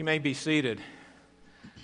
You 0.00 0.04
may 0.04 0.18
be 0.18 0.32
seated. 0.32 0.80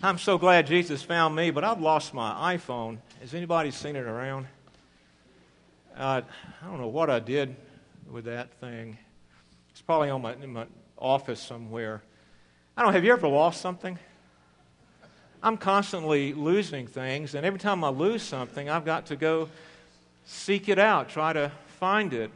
I'm 0.02 0.16
so 0.16 0.38
glad 0.38 0.66
Jesus 0.66 1.02
found 1.02 1.36
me, 1.36 1.50
but 1.50 1.64
I've 1.64 1.82
lost 1.82 2.14
my 2.14 2.56
iPhone. 2.56 2.96
Has 3.20 3.34
anybody 3.34 3.70
seen 3.70 3.94
it 3.94 4.06
around? 4.06 4.46
Uh, 5.94 6.22
I 6.62 6.66
don't 6.66 6.80
know 6.80 6.88
what 6.88 7.10
I 7.10 7.18
did 7.18 7.54
with 8.10 8.24
that 8.24 8.54
thing. 8.54 8.96
It's 9.70 9.82
probably 9.82 10.08
on 10.08 10.22
my, 10.22 10.32
in 10.32 10.54
my 10.54 10.64
office 10.96 11.42
somewhere. 11.42 12.00
I 12.74 12.84
don't. 12.84 12.94
Have 12.94 13.04
you 13.04 13.12
ever 13.12 13.28
lost 13.28 13.60
something? 13.60 13.98
I'm 15.42 15.58
constantly 15.58 16.32
losing 16.32 16.86
things, 16.86 17.34
and 17.34 17.44
every 17.44 17.60
time 17.60 17.84
I 17.84 17.90
lose 17.90 18.22
something, 18.22 18.70
I've 18.70 18.86
got 18.86 19.04
to 19.08 19.16
go 19.16 19.50
seek 20.24 20.70
it 20.70 20.78
out, 20.78 21.10
try 21.10 21.34
to 21.34 21.52
find 21.78 22.14
it. 22.14 22.30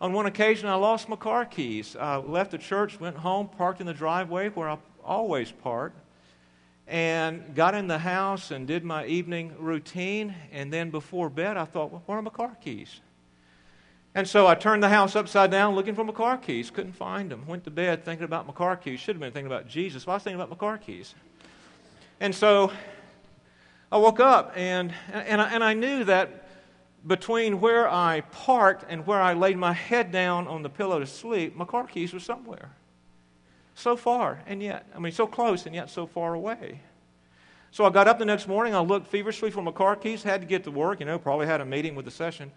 On 0.00 0.14
one 0.14 0.24
occasion, 0.24 0.66
I 0.66 0.76
lost 0.76 1.10
my 1.10 1.16
car 1.16 1.44
keys. 1.44 1.94
I 1.94 2.16
left 2.16 2.52
the 2.52 2.58
church, 2.58 2.98
went 2.98 3.16
home, 3.16 3.48
parked 3.48 3.82
in 3.82 3.86
the 3.86 3.92
driveway 3.92 4.48
where 4.48 4.70
I 4.70 4.78
always 5.04 5.52
park, 5.52 5.94
and 6.86 7.54
got 7.54 7.74
in 7.74 7.86
the 7.86 7.98
house 7.98 8.50
and 8.50 8.66
did 8.66 8.84
my 8.84 9.06
evening 9.06 9.54
routine. 9.58 10.34
And 10.52 10.72
then 10.72 10.90
before 10.90 11.30
bed, 11.30 11.56
I 11.56 11.64
thought, 11.64 11.90
well, 11.90 12.02
where 12.06 12.18
are 12.18 12.22
my 12.22 12.30
car 12.30 12.56
keys? 12.62 13.00
And 14.14 14.28
so 14.28 14.46
I 14.46 14.54
turned 14.54 14.82
the 14.82 14.88
house 14.88 15.16
upside 15.16 15.50
down 15.50 15.74
looking 15.74 15.94
for 15.94 16.04
my 16.04 16.12
car 16.12 16.36
keys. 16.36 16.70
Couldn't 16.70 16.92
find 16.92 17.30
them. 17.30 17.46
Went 17.46 17.64
to 17.64 17.70
bed 17.70 18.04
thinking 18.04 18.24
about 18.24 18.46
my 18.46 18.52
car 18.52 18.76
keys. 18.76 19.00
Should 19.00 19.16
have 19.16 19.20
been 19.20 19.32
thinking 19.32 19.50
about 19.50 19.66
Jesus. 19.66 20.04
But 20.04 20.12
I 20.12 20.14
was 20.14 20.22
thinking 20.22 20.40
about 20.40 20.50
my 20.50 20.56
car 20.56 20.78
keys. 20.78 21.14
And 22.20 22.32
so 22.34 22.70
I 23.90 23.96
woke 23.96 24.20
up 24.20 24.52
and, 24.54 24.94
and, 25.12 25.40
I, 25.40 25.48
and 25.48 25.64
I 25.64 25.74
knew 25.74 26.04
that 26.04 26.48
between 27.06 27.60
where 27.60 27.88
I 27.88 28.20
parked 28.32 28.84
and 28.88 29.06
where 29.06 29.20
I 29.20 29.34
laid 29.34 29.56
my 29.56 29.72
head 29.72 30.12
down 30.12 30.46
on 30.48 30.62
the 30.62 30.70
pillow 30.70 31.00
to 31.00 31.06
sleep, 31.06 31.56
my 31.56 31.64
car 31.64 31.86
keys 31.86 32.12
were 32.12 32.20
somewhere. 32.20 32.70
So 33.74 33.96
far, 33.96 34.40
and 34.46 34.62
yet, 34.62 34.86
I 34.94 34.98
mean, 34.98 35.12
so 35.12 35.26
close 35.26 35.66
and 35.66 35.74
yet 35.74 35.90
so 35.90 36.06
far 36.06 36.34
away. 36.34 36.80
So 37.72 37.84
I 37.84 37.90
got 37.90 38.06
up 38.06 38.20
the 38.20 38.24
next 38.24 38.46
morning. 38.46 38.72
I 38.72 38.78
looked 38.78 39.08
feverishly 39.08 39.50
for 39.50 39.60
my 39.60 39.72
car 39.72 39.96
keys, 39.96 40.22
had 40.22 40.40
to 40.40 40.46
get 40.46 40.62
to 40.64 40.70
work, 40.70 41.00
you 41.00 41.06
know, 41.06 41.18
probably 41.18 41.46
had 41.46 41.60
a 41.60 41.64
meeting 41.64 41.96
with 41.96 42.04
the 42.04 42.10
session. 42.10 42.52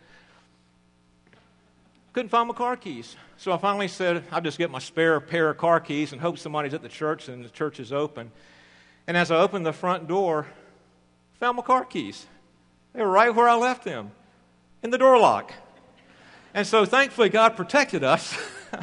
Couldn't 2.14 2.30
find 2.30 2.48
my 2.48 2.54
car 2.54 2.78
keys. 2.78 3.16
So 3.38 3.52
I 3.52 3.58
finally 3.58 3.88
said, 3.88 4.24
I'll 4.32 4.42
just 4.42 4.60
get 4.60 4.70
my 4.70 4.80
spare 4.80 5.20
pair 5.20 5.50
of 5.50 5.58
car 5.58 5.80
keys 5.80 6.12
and 6.12 6.22
hope 6.22 6.38
somebody's 6.38 6.74
at 6.74 6.84
the 6.84 6.90
church 6.90 7.30
and 7.30 7.44
the 7.44 7.50
church 7.50 7.80
is 7.80 7.92
open. 7.92 8.32
And 9.08 9.18
as 9.18 9.32
I 9.32 9.38
opened 9.38 9.66
the 9.66 9.74
front 9.74 10.08
door, 10.08 10.48
found 11.40 11.58
my 11.58 11.64
car 11.64 11.86
keys. 11.86 12.28
They 12.94 13.02
were 13.02 13.10
right 13.10 13.34
where 13.34 13.48
I 13.48 13.56
left 13.56 13.84
them 13.84 14.12
in 14.84 14.92
the 14.92 14.98
door 14.98 15.18
lock. 15.20 15.52
And 16.54 16.66
so 16.66 16.86
thankfully, 16.86 17.30
God 17.30 17.56
protected 17.56 18.04
us 18.04 18.38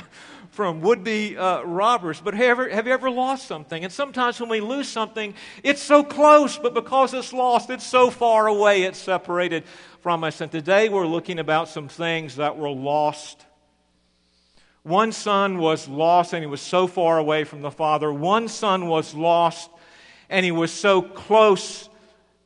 from 0.55 0.80
would 0.83 1.02
be 1.02 1.36
uh, 1.36 1.62
robbers. 1.62 2.20
But 2.20 2.34
have, 2.34 2.44
ever, 2.44 2.69
have 2.69 2.86
you 2.86 2.92
ever 2.92 3.10
lost 3.10 3.48
something? 3.48 3.83
And 3.83 3.92
sometimes 3.92 4.41
when 4.41 4.48
we 4.48 4.60
lose 4.60 4.88
something, 4.88 5.34
it's 5.64 5.83
so 5.83 6.05
close, 6.05 6.56
but 6.56 6.74
because 6.74 7.12
it's 7.12 7.33
lost, 7.33 7.70
it's 7.70 7.86
so 7.86 8.08
far 8.08 8.47
away, 8.47 8.84
it's 8.84 8.98
separated 8.98 9.64
from 10.00 10.22
us. 10.22 10.41
And 10.41 10.52
today 10.52 10.88
we're 10.88 11.08
looking 11.08 11.41
about 11.41 11.69
some 11.69 11.88
things 11.88 12.36
that 12.36 12.56
were 12.56 12.70
lost. 12.70 13.44
One 14.84 15.10
son 15.10 15.58
was 15.58 15.88
lost 15.88 16.32
and 16.32 16.42
he 16.42 16.47
was 16.47 16.60
so 16.60 16.86
far 16.86 17.19
away 17.19 17.42
from 17.42 17.62
the 17.62 17.72
father. 17.72 18.12
One 18.12 18.47
son 18.47 18.86
was 18.86 19.12
lost 19.12 19.70
and 20.30 20.44
he 20.44 20.52
was 20.52 20.70
so 20.70 21.02
close, 21.02 21.88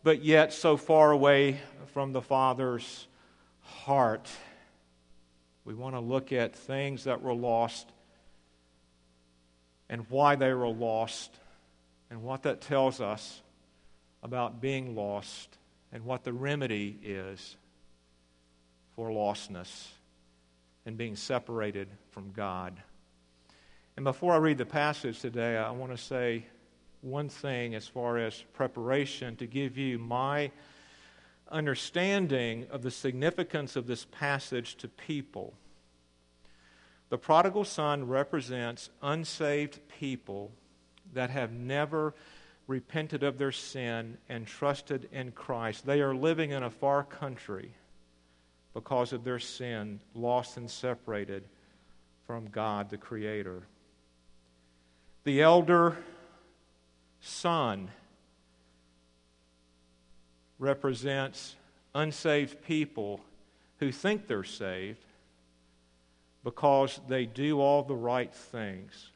but 0.03 0.25
yet 0.25 0.55
so 0.55 0.79
far 0.79 1.11
away 1.11 1.61
from 1.93 2.13
the 2.13 2.23
father's 2.23 3.07
heart. 3.61 4.31
We 5.67 5.75
want 5.75 5.95
to 5.95 6.01
look 6.01 6.33
at 6.33 6.57
things 6.57 7.05
that 7.05 7.21
were 7.21 7.35
lost 7.35 7.93
and 9.89 10.07
why 10.09 10.37
they 10.37 10.53
were 10.53 10.69
lost 10.69 11.39
and 12.11 12.23
what 12.23 12.43
that 12.43 12.61
tells 12.61 13.01
us 13.01 13.43
about 14.23 14.61
being 14.61 14.95
lost 14.95 15.57
and 15.93 16.05
what 16.05 16.25
the 16.25 16.33
remedy 16.33 16.99
is 17.03 17.57
for 18.95 19.11
lostness 19.11 19.89
and 20.85 20.97
being 20.97 21.17
separated 21.17 21.89
from 22.11 22.33
God. 22.33 22.75
And 23.97 24.05
before 24.05 24.33
I 24.33 24.39
read 24.39 24.59
the 24.59 24.67
passage 24.67 25.21
today, 25.21 25.57
I 25.57 25.71
want 25.71 25.93
to 25.93 25.99
say 25.99 26.47
one 27.01 27.29
thing 27.29 27.75
as 27.75 27.87
far 27.87 28.19
as 28.19 28.45
preparation 28.53 29.37
to 29.37 29.47
give 29.47 29.79
you 29.79 29.99
my 29.99 30.51
understanding 31.51 32.67
of 32.71 32.83
the 32.83 32.91
significance 32.91 33.77
of 33.77 33.87
this 33.87 34.07
passage 34.11 34.77
to 34.77 34.89
people. 34.89 35.55
The 37.11 37.19
prodigal 37.19 37.65
son 37.65 38.07
represents 38.07 38.91
unsaved 39.03 39.81
people 39.89 40.51
that 41.15 41.31
have 41.31 41.53
never 41.53 42.15
repented 42.67 43.23
of 43.23 43.39
their 43.39 43.53
sin 43.53 44.19
and 44.29 44.47
trusted 44.47 45.09
in 45.11 45.33
Christ. 45.33 45.87
They 45.87 46.03
are 46.03 46.15
living 46.15 46.51
in 46.51 46.63
a 46.63 46.71
far 46.71 47.03
country 47.03 47.73
because 48.75 49.13
of 49.13 49.25
their 49.25 49.39
sin, 49.39 50.01
lost 50.15 50.59
and 50.59 50.71
separated 50.71 51.45
from 52.27 52.49
God, 52.49 52.91
the 52.91 52.99
Creator. 52.99 53.63
The 55.25 55.41
elder 55.41 55.97
son 57.21 57.91
represents 60.59 61.57
unsaved 61.95 62.63
people 62.63 63.21
who 63.79 63.91
think 63.91 64.27
they're 64.27 64.45
saved 64.45 65.05
because 66.49 66.99
they 67.07 67.27
do 67.27 67.61
all 67.61 67.83
the 67.83 67.95
right 67.95 68.33
things. 68.33 69.11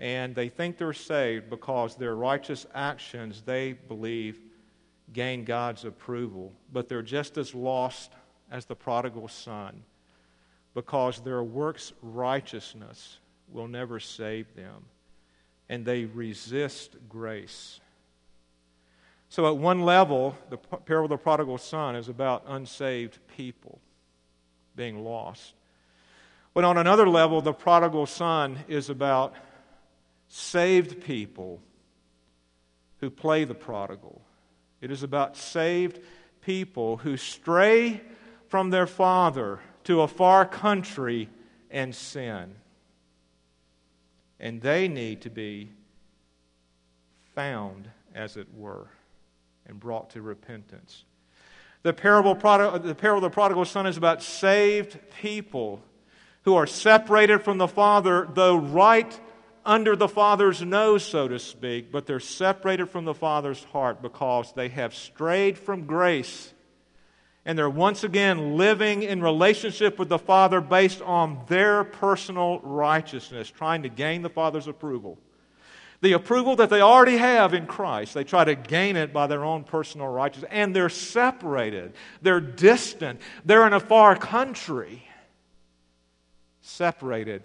And 0.00 0.34
they 0.34 0.48
think 0.48 0.76
they're 0.76 0.92
saved 0.92 1.48
because 1.48 1.94
their 1.94 2.16
righteous 2.16 2.66
actions, 2.74 3.42
they 3.46 3.74
believe, 3.74 4.40
gain 5.12 5.44
God's 5.44 5.84
approval. 5.84 6.52
But 6.72 6.88
they're 6.88 7.02
just 7.02 7.38
as 7.38 7.54
lost 7.54 8.10
as 8.50 8.64
the 8.64 8.74
prodigal 8.74 9.28
son 9.28 9.84
because 10.74 11.20
their 11.20 11.44
works' 11.44 11.92
righteousness 12.02 13.18
will 13.48 13.68
never 13.68 14.00
save 14.00 14.52
them. 14.56 14.86
And 15.68 15.84
they 15.84 16.04
resist 16.04 16.96
grace. 17.08 17.78
So, 19.28 19.46
at 19.46 19.56
one 19.56 19.82
level, 19.82 20.36
the 20.48 20.56
parable 20.56 21.04
of 21.04 21.10
the 21.10 21.22
prodigal 21.22 21.58
son 21.58 21.94
is 21.94 22.08
about 22.08 22.42
unsaved 22.48 23.20
people 23.36 23.78
being 24.74 25.04
lost. 25.04 25.54
But 26.52 26.64
on 26.64 26.76
another 26.76 27.08
level, 27.08 27.40
the 27.40 27.52
prodigal 27.52 28.06
son 28.06 28.58
is 28.68 28.90
about 28.90 29.34
saved 30.28 31.02
people 31.02 31.60
who 33.00 33.10
play 33.10 33.44
the 33.44 33.54
prodigal. 33.54 34.22
It 34.80 34.90
is 34.90 35.02
about 35.02 35.36
saved 35.36 36.00
people 36.40 36.98
who 36.98 37.16
stray 37.16 38.00
from 38.48 38.70
their 38.70 38.86
father 38.86 39.60
to 39.84 40.00
a 40.00 40.08
far 40.08 40.44
country 40.44 41.28
and 41.70 41.94
sin. 41.94 42.54
And 44.38 44.60
they 44.60 44.88
need 44.88 45.20
to 45.22 45.30
be 45.30 45.70
found, 47.34 47.88
as 48.14 48.36
it 48.36 48.48
were 48.56 48.88
and 49.66 49.78
brought 49.78 50.10
to 50.10 50.22
repentance. 50.22 51.04
The 51.82 51.92
parable, 51.92 52.34
the 52.34 52.94
parable 52.98 53.18
of 53.18 53.22
the 53.22 53.30
prodigal 53.30 53.64
son 53.64 53.86
is 53.86 53.96
about 53.96 54.22
saved 54.22 54.98
people 55.20 55.80
who 56.42 56.54
are 56.54 56.66
separated 56.66 57.42
from 57.42 57.58
the 57.58 57.68
Father, 57.68 58.28
though 58.32 58.56
right 58.56 59.20
under 59.64 59.94
the 59.94 60.08
Father's 60.08 60.62
nose, 60.62 61.04
so 61.04 61.28
to 61.28 61.38
speak, 61.38 61.92
but 61.92 62.06
they're 62.06 62.20
separated 62.20 62.86
from 62.86 63.04
the 63.04 63.14
Father's 63.14 63.62
heart 63.64 64.00
because 64.00 64.52
they 64.54 64.68
have 64.68 64.94
strayed 64.94 65.58
from 65.58 65.86
grace. 65.86 66.52
And 67.44 67.58
they're 67.58 67.70
once 67.70 68.04
again 68.04 68.56
living 68.56 69.02
in 69.02 69.22
relationship 69.22 69.98
with 69.98 70.08
the 70.08 70.18
Father 70.18 70.60
based 70.60 71.02
on 71.02 71.42
their 71.48 71.84
personal 71.84 72.60
righteousness, 72.60 73.50
trying 73.50 73.82
to 73.82 73.88
gain 73.88 74.22
the 74.22 74.30
Father's 74.30 74.68
approval. 74.68 75.18
The 76.02 76.12
approval 76.12 76.56
that 76.56 76.70
they 76.70 76.80
already 76.80 77.18
have 77.18 77.52
in 77.52 77.66
Christ, 77.66 78.14
they 78.14 78.24
try 78.24 78.44
to 78.44 78.54
gain 78.54 78.96
it 78.96 79.12
by 79.12 79.26
their 79.26 79.44
own 79.44 79.64
personal 79.64 80.08
righteousness. 80.08 80.50
And 80.52 80.74
they're 80.74 80.88
separated, 80.88 81.92
they're 82.22 82.40
distant, 82.40 83.20
they're 83.44 83.66
in 83.66 83.74
a 83.74 83.80
far 83.80 84.16
country, 84.16 85.02
separated 86.62 87.42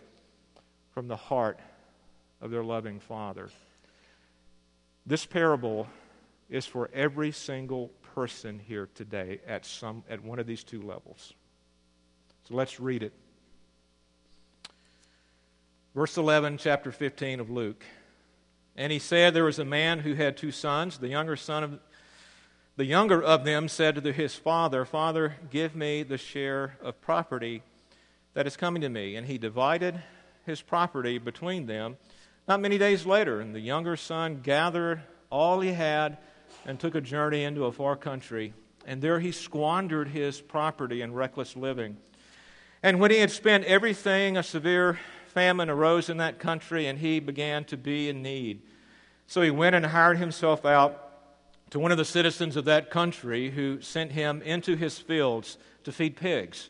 from 0.94 1.08
the 1.08 1.16
heart 1.16 1.60
of 2.42 2.52
their 2.52 2.64
loving 2.64 3.00
Father. 3.00 3.50
This 5.06 5.26
parable 5.26 5.88
is 6.50 6.66
for 6.66 6.90
every 6.94 7.32
single 7.32 7.92
person 8.14 8.60
here 8.68 8.90
today 8.96 9.40
at, 9.48 9.66
some, 9.66 10.04
at 10.10 10.24
one 10.24 10.40
of 10.40 10.48
these 10.48 10.64
two 10.64 10.82
levels. 10.82 11.34
So 12.48 12.56
let's 12.56 12.80
read 12.80 13.04
it. 13.04 13.14
Verse 15.94 16.18
11, 16.18 16.58
chapter 16.58 16.92
15 16.92 17.40
of 17.40 17.50
Luke. 17.50 17.84
And 18.76 18.92
he 18.92 19.00
said, 19.00 19.34
There 19.34 19.46
was 19.46 19.60
a 19.60 19.66
man 19.66 20.00
who 20.00 20.14
had 20.14 20.36
two 20.36 20.52
sons. 20.52 20.98
The 20.98 21.08
younger 21.08 21.36
son 21.36 21.64
of 21.64 21.80
the 22.78 22.86
younger 22.86 23.24
of 23.24 23.46
them 23.46 23.70
said 23.70 24.04
to 24.04 24.12
his 24.12 24.36
father, 24.36 24.84
Father, 24.84 25.38
give 25.50 25.76
me 25.76 26.04
the 26.04 26.18
share 26.18 26.78
of 26.82 27.00
property 27.00 27.64
that 28.36 28.46
is 28.46 28.56
coming 28.56 28.84
to 28.84 28.90
me. 28.90 29.16
And 29.16 29.26
he 29.26 29.40
divided 29.40 30.00
his 30.46 30.62
property 30.62 31.18
between 31.18 31.66
them. 31.66 31.98
Not 32.48 32.62
many 32.62 32.78
days 32.78 33.06
later, 33.08 33.42
and 33.42 33.56
the 33.56 33.60
younger 33.60 33.96
son 33.96 34.42
gathered 34.44 35.02
all 35.32 35.62
he 35.62 35.74
had 35.74 36.20
and 36.66 36.80
took 36.80 36.94
a 36.94 37.02
journey 37.02 37.44
into 37.44 37.66
a 37.66 37.72
far 37.72 37.96
country. 37.96 38.54
And 38.86 39.02
there 39.02 39.20
he 39.20 39.32
squandered 39.32 40.10
his 40.10 40.40
property 40.42 41.02
in 41.02 41.14
reckless 41.14 41.56
living. 41.56 41.98
And 42.84 43.00
when 43.00 43.10
he 43.10 43.18
had 43.18 43.32
spent 43.32 43.66
everything, 43.66 44.38
a 44.38 44.44
severe 44.44 45.00
famine 45.28 45.72
arose 45.72 46.08
in 46.08 46.18
that 46.18 46.38
country, 46.38 46.86
and 46.86 47.00
he 47.00 47.20
began 47.20 47.66
to 47.66 47.78
be 47.78 48.10
in 48.10 48.22
need. 48.22 48.62
So 49.26 49.42
he 49.42 49.50
went 49.50 49.76
and 49.76 49.88
hired 49.88 50.18
himself 50.18 50.66
out 50.66 51.02
to 51.72 51.80
one 51.80 51.92
of 51.92 51.98
the 51.98 52.06
citizens 52.06 52.56
of 52.56 52.66
that 52.66 52.92
country 52.92 53.50
who 53.50 53.82
sent 53.82 54.12
him 54.12 54.44
into 54.44 54.76
his 54.76 55.00
fields 55.00 55.58
to 55.84 55.92
feed 55.92 56.16
pigs. 56.16 56.70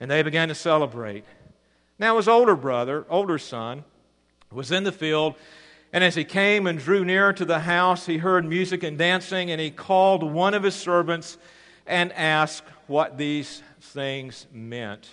And 0.00 0.10
they 0.10 0.22
began 0.22 0.48
to 0.48 0.54
celebrate. 0.54 1.24
Now 1.98 2.16
his 2.16 2.28
older 2.28 2.54
brother, 2.54 3.06
older 3.08 3.38
son, 3.38 3.84
was 4.50 4.70
in 4.70 4.84
the 4.84 4.92
field, 4.92 5.34
and 5.92 6.04
as 6.04 6.14
he 6.14 6.24
came 6.24 6.66
and 6.66 6.78
drew 6.78 7.04
near 7.04 7.32
to 7.32 7.44
the 7.44 7.60
house, 7.60 8.06
he 8.06 8.18
heard 8.18 8.44
music 8.44 8.82
and 8.82 8.98
dancing, 8.98 9.50
and 9.50 9.60
he 9.60 9.70
called 9.70 10.22
one 10.22 10.54
of 10.54 10.62
his 10.62 10.74
servants 10.74 11.38
and 11.86 12.12
asked 12.12 12.66
what 12.86 13.16
these 13.16 13.62
things 13.80 14.46
meant. 14.52 15.08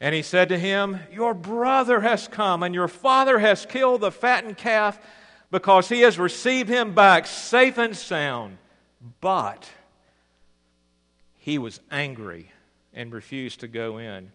And 0.00 0.14
he 0.14 0.22
said 0.22 0.48
to 0.50 0.58
him, 0.58 0.98
Your 1.12 1.32
brother 1.32 2.00
has 2.00 2.28
come, 2.28 2.62
and 2.62 2.74
your 2.74 2.88
father 2.88 3.38
has 3.38 3.64
killed 3.64 4.02
the 4.02 4.10
fattened 4.10 4.58
calf 4.58 4.98
because 5.50 5.88
he 5.88 6.00
has 6.00 6.18
received 6.18 6.68
him 6.68 6.94
back 6.94 7.26
safe 7.26 7.78
and 7.78 7.96
sound. 7.96 8.58
But 9.20 9.68
he 11.38 11.58
was 11.58 11.80
angry 11.90 12.51
and 12.94 13.12
refused 13.12 13.60
to 13.60 13.68
go 13.68 13.98
in. 13.98 14.32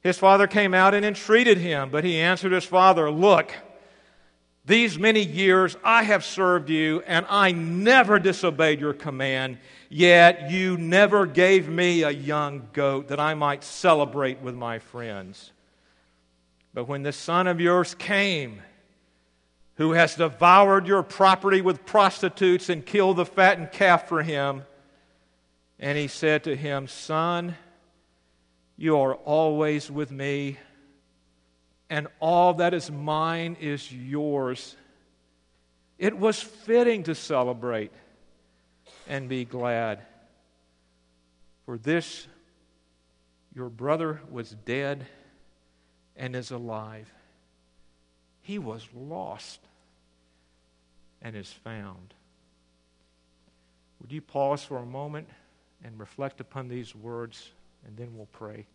His 0.00 0.18
father 0.18 0.46
came 0.46 0.74
out 0.74 0.94
and 0.94 1.04
entreated 1.04 1.58
him, 1.58 1.90
but 1.90 2.04
he 2.04 2.18
answered 2.18 2.52
his 2.52 2.64
father, 2.64 3.10
Look, 3.10 3.52
these 4.64 4.98
many 4.98 5.22
years 5.22 5.76
I 5.84 6.02
have 6.04 6.24
served 6.24 6.70
you, 6.70 7.02
and 7.06 7.26
I 7.28 7.52
never 7.52 8.18
disobeyed 8.18 8.80
your 8.80 8.94
command, 8.94 9.58
yet 9.88 10.50
you 10.50 10.76
never 10.76 11.26
gave 11.26 11.68
me 11.68 12.02
a 12.02 12.10
young 12.10 12.68
goat 12.72 13.08
that 13.08 13.20
I 13.20 13.34
might 13.34 13.64
celebrate 13.64 14.40
with 14.40 14.54
my 14.54 14.78
friends. 14.78 15.52
But 16.74 16.88
when 16.88 17.02
this 17.02 17.16
son 17.16 17.46
of 17.46 17.60
yours 17.60 17.94
came, 17.94 18.62
who 19.76 19.92
has 19.92 20.14
devoured 20.14 20.86
your 20.86 21.02
property 21.02 21.60
with 21.60 21.84
prostitutes 21.86 22.68
and 22.68 22.84
killed 22.84 23.16
the 23.16 23.26
fattened 23.26 23.72
calf 23.72 24.08
for 24.08 24.22
him. 24.22 24.64
And 25.82 25.98
he 25.98 26.08
said 26.08 26.44
to 26.44 26.56
him, 26.56 26.88
Son, 26.88 27.56
you 28.78 28.96
are 28.96 29.14
always 29.14 29.90
with 29.90 30.10
me, 30.10 30.56
and 31.90 32.06
all 32.20 32.54
that 32.54 32.72
is 32.72 32.90
mine 32.90 33.58
is 33.60 33.92
yours. 33.92 34.74
It 35.98 36.16
was 36.16 36.40
fitting 36.40 37.02
to 37.02 37.14
celebrate 37.14 37.92
and 39.06 39.28
be 39.28 39.44
glad. 39.44 40.00
For 41.66 41.76
this, 41.76 42.26
your 43.54 43.68
brother 43.68 44.22
was 44.30 44.56
dead 44.64 45.06
and 46.16 46.34
is 46.34 46.50
alive 46.50 47.12
he 48.42 48.58
was 48.58 48.86
lost 48.94 49.60
and 51.22 51.36
is 51.36 51.50
found. 51.50 52.12
Would 54.00 54.12
you 54.12 54.20
pause 54.20 54.64
for 54.64 54.78
a 54.78 54.86
moment 54.86 55.28
and 55.84 55.98
reflect 55.98 56.40
upon 56.40 56.68
these 56.68 56.94
words, 56.94 57.50
and 57.86 57.96
then 57.96 58.16
we'll 58.16 58.26
pray. 58.26 58.66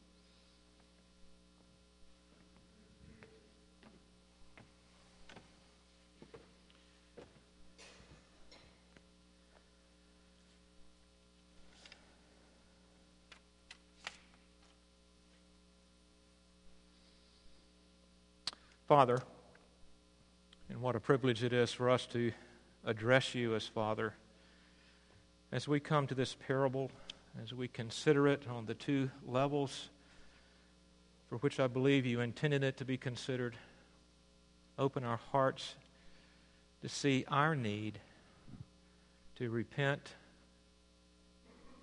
Father, 18.88 19.19
and 20.69 20.81
what 20.81 20.95
a 20.95 21.00
privilege 21.00 21.44
it 21.44 21.51
is 21.51 21.74
for 21.74 21.89
us 21.89 22.06
to 22.06 22.31
address 22.86 23.36
you 23.36 23.54
as 23.54 23.68
Father. 23.68 24.13
As 25.51 25.68
we 25.68 25.80
come 25.80 26.07
to 26.07 26.16
this 26.16 26.35
parable, 26.47 26.92
as 27.42 27.54
we 27.54 27.68
consider 27.68 28.27
it 28.27 28.44
on 28.49 28.66
the 28.66 28.73
two 28.73 29.09
levels 29.25 29.89
for 31.30 31.37
which 31.37 31.59
I 31.59 31.68
believe 31.68 32.06
you 32.06 32.21
intended 32.21 32.63
it 32.63 32.77
to 32.77 32.85
be 32.85 32.97
considered, 32.97 33.56
open 34.77 35.04
our 35.04 35.19
hearts 35.31 35.75
to 36.81 36.89
see 36.89 37.25
our 37.27 37.56
need 37.56 37.99
to 39.35 39.49
repent 39.49 40.13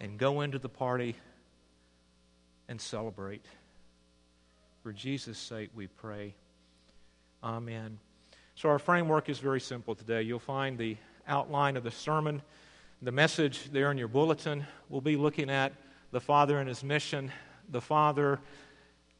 and 0.00 0.18
go 0.18 0.40
into 0.40 0.58
the 0.58 0.68
party 0.68 1.16
and 2.68 2.80
celebrate. 2.80 3.44
For 4.82 4.92
Jesus' 4.92 5.38
sake, 5.38 5.70
we 5.74 5.86
pray. 5.86 6.34
Amen. 7.42 7.98
So, 8.54 8.68
our 8.68 8.78
framework 8.78 9.28
is 9.28 9.38
very 9.38 9.60
simple 9.60 9.94
today. 9.94 10.22
You'll 10.22 10.38
find 10.38 10.78
the 10.78 10.96
outline 11.26 11.76
of 11.76 11.84
the 11.84 11.90
sermon, 11.90 12.42
the 13.04 13.12
message 13.12 13.70
there 13.70 13.90
in 13.90 13.98
your 13.98 14.08
bulletin. 14.08 14.66
We'll 14.88 15.02
be 15.02 15.16
looking 15.16 15.50
at 15.50 15.74
the 16.10 16.20
Father 16.20 16.58
and 16.58 16.66
his 16.66 16.82
mission, 16.82 17.30
the 17.68 17.82
Father 17.82 18.40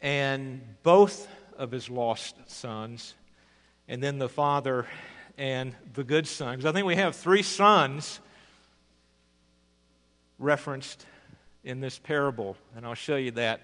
and 0.01 0.63
both 0.83 1.29
of 1.59 1.71
his 1.71 1.91
lost 1.91 2.35
sons, 2.47 3.15
and 3.87 4.03
then 4.03 4.19
the 4.19 4.29
Father 4.29 4.87
and 5.37 5.75
the 5.93 6.03
good 6.03 6.27
son. 6.27 6.57
Because 6.57 6.65
I 6.65 6.73
think 6.73 6.87
we 6.87 6.97
have 6.97 7.15
three 7.15 7.43
sons 7.43 8.21
referenced 10.39 11.05
in 11.63 11.81
this 11.81 11.99
parable, 11.99 12.57
and 12.75 12.87
I'll 12.87 12.95
show 12.95 13.17
you 13.17 13.33
that 13.33 13.61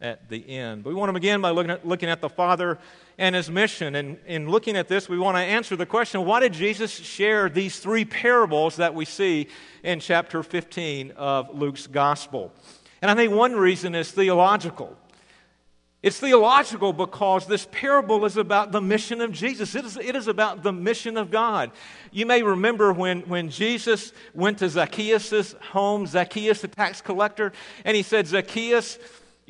at 0.00 0.28
the 0.28 0.48
end. 0.48 0.84
But 0.84 0.90
we 0.90 0.94
want 0.94 1.08
to 1.08 1.14
begin 1.14 1.40
by 1.40 1.50
looking 1.50 1.72
at, 1.72 1.86
looking 1.86 2.08
at 2.08 2.20
the 2.20 2.28
Father 2.28 2.78
and 3.18 3.34
his 3.34 3.50
mission. 3.50 3.94
And 3.94 4.18
in 4.26 4.48
looking 4.48 4.76
at 4.76 4.88
this, 4.88 5.08
we 5.08 5.18
want 5.18 5.36
to 5.36 5.42
answer 5.42 5.76
the 5.76 5.86
question 5.86 6.24
why 6.24 6.40
did 6.40 6.52
Jesus 6.52 6.90
share 6.90 7.48
these 7.48 7.78
three 7.78 8.04
parables 8.04 8.76
that 8.76 8.94
we 8.94 9.04
see 9.04 9.48
in 9.82 10.00
chapter 10.00 10.42
15 10.42 11.12
of 11.12 11.54
Luke's 11.54 11.86
gospel? 11.86 12.52
And 13.00 13.10
I 13.10 13.14
think 13.14 13.32
one 13.32 13.54
reason 13.54 13.94
is 13.94 14.10
theological. 14.10 14.96
It's 16.02 16.18
theological 16.18 16.92
because 16.92 17.46
this 17.46 17.68
parable 17.70 18.24
is 18.24 18.36
about 18.36 18.72
the 18.72 18.80
mission 18.80 19.20
of 19.20 19.30
Jesus. 19.30 19.76
It 19.76 19.84
is, 19.84 19.96
it 19.96 20.16
is 20.16 20.26
about 20.26 20.64
the 20.64 20.72
mission 20.72 21.16
of 21.16 21.30
God. 21.30 21.70
You 22.10 22.26
may 22.26 22.42
remember 22.42 22.92
when, 22.92 23.20
when 23.20 23.50
Jesus 23.50 24.12
went 24.34 24.58
to 24.58 24.68
Zacchaeus' 24.68 25.54
home, 25.70 26.08
Zacchaeus, 26.08 26.60
the 26.60 26.68
tax 26.68 27.00
collector, 27.00 27.52
and 27.84 27.96
he 27.96 28.02
said, 28.02 28.26
Zacchaeus, 28.26 28.98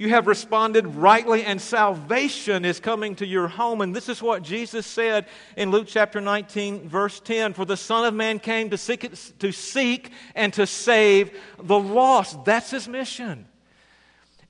You 0.02 0.09
have 0.09 0.26
responded 0.26 0.97
rightly, 0.97 1.44
and 1.44 1.61
salvation 1.61 2.64
is 2.64 2.80
coming 2.80 3.14
to 3.14 3.25
your 3.25 3.47
home. 3.47 3.80
And 3.80 3.94
this 3.94 4.09
is 4.09 4.21
what 4.21 4.42
Jesus 4.42 4.85
said 4.85 5.26
in 5.56 5.71
Luke 5.71 5.87
chapter 5.87 6.21
19, 6.21 6.88
verse 6.88 7.21
10 7.21 7.52
For 7.52 7.64
the 7.64 7.76
Son 7.76 8.04
of 8.04 8.12
Man 8.12 8.40
came 8.40 8.71
to 8.71 8.76
seek, 8.76 9.09
to 9.38 9.52
seek 9.52 10.11
and 10.35 10.52
to 10.54 10.66
save 10.66 11.38
the 11.62 11.78
lost. 11.78 12.44
That's 12.44 12.73
his 12.73 12.88
mission. 12.88 13.47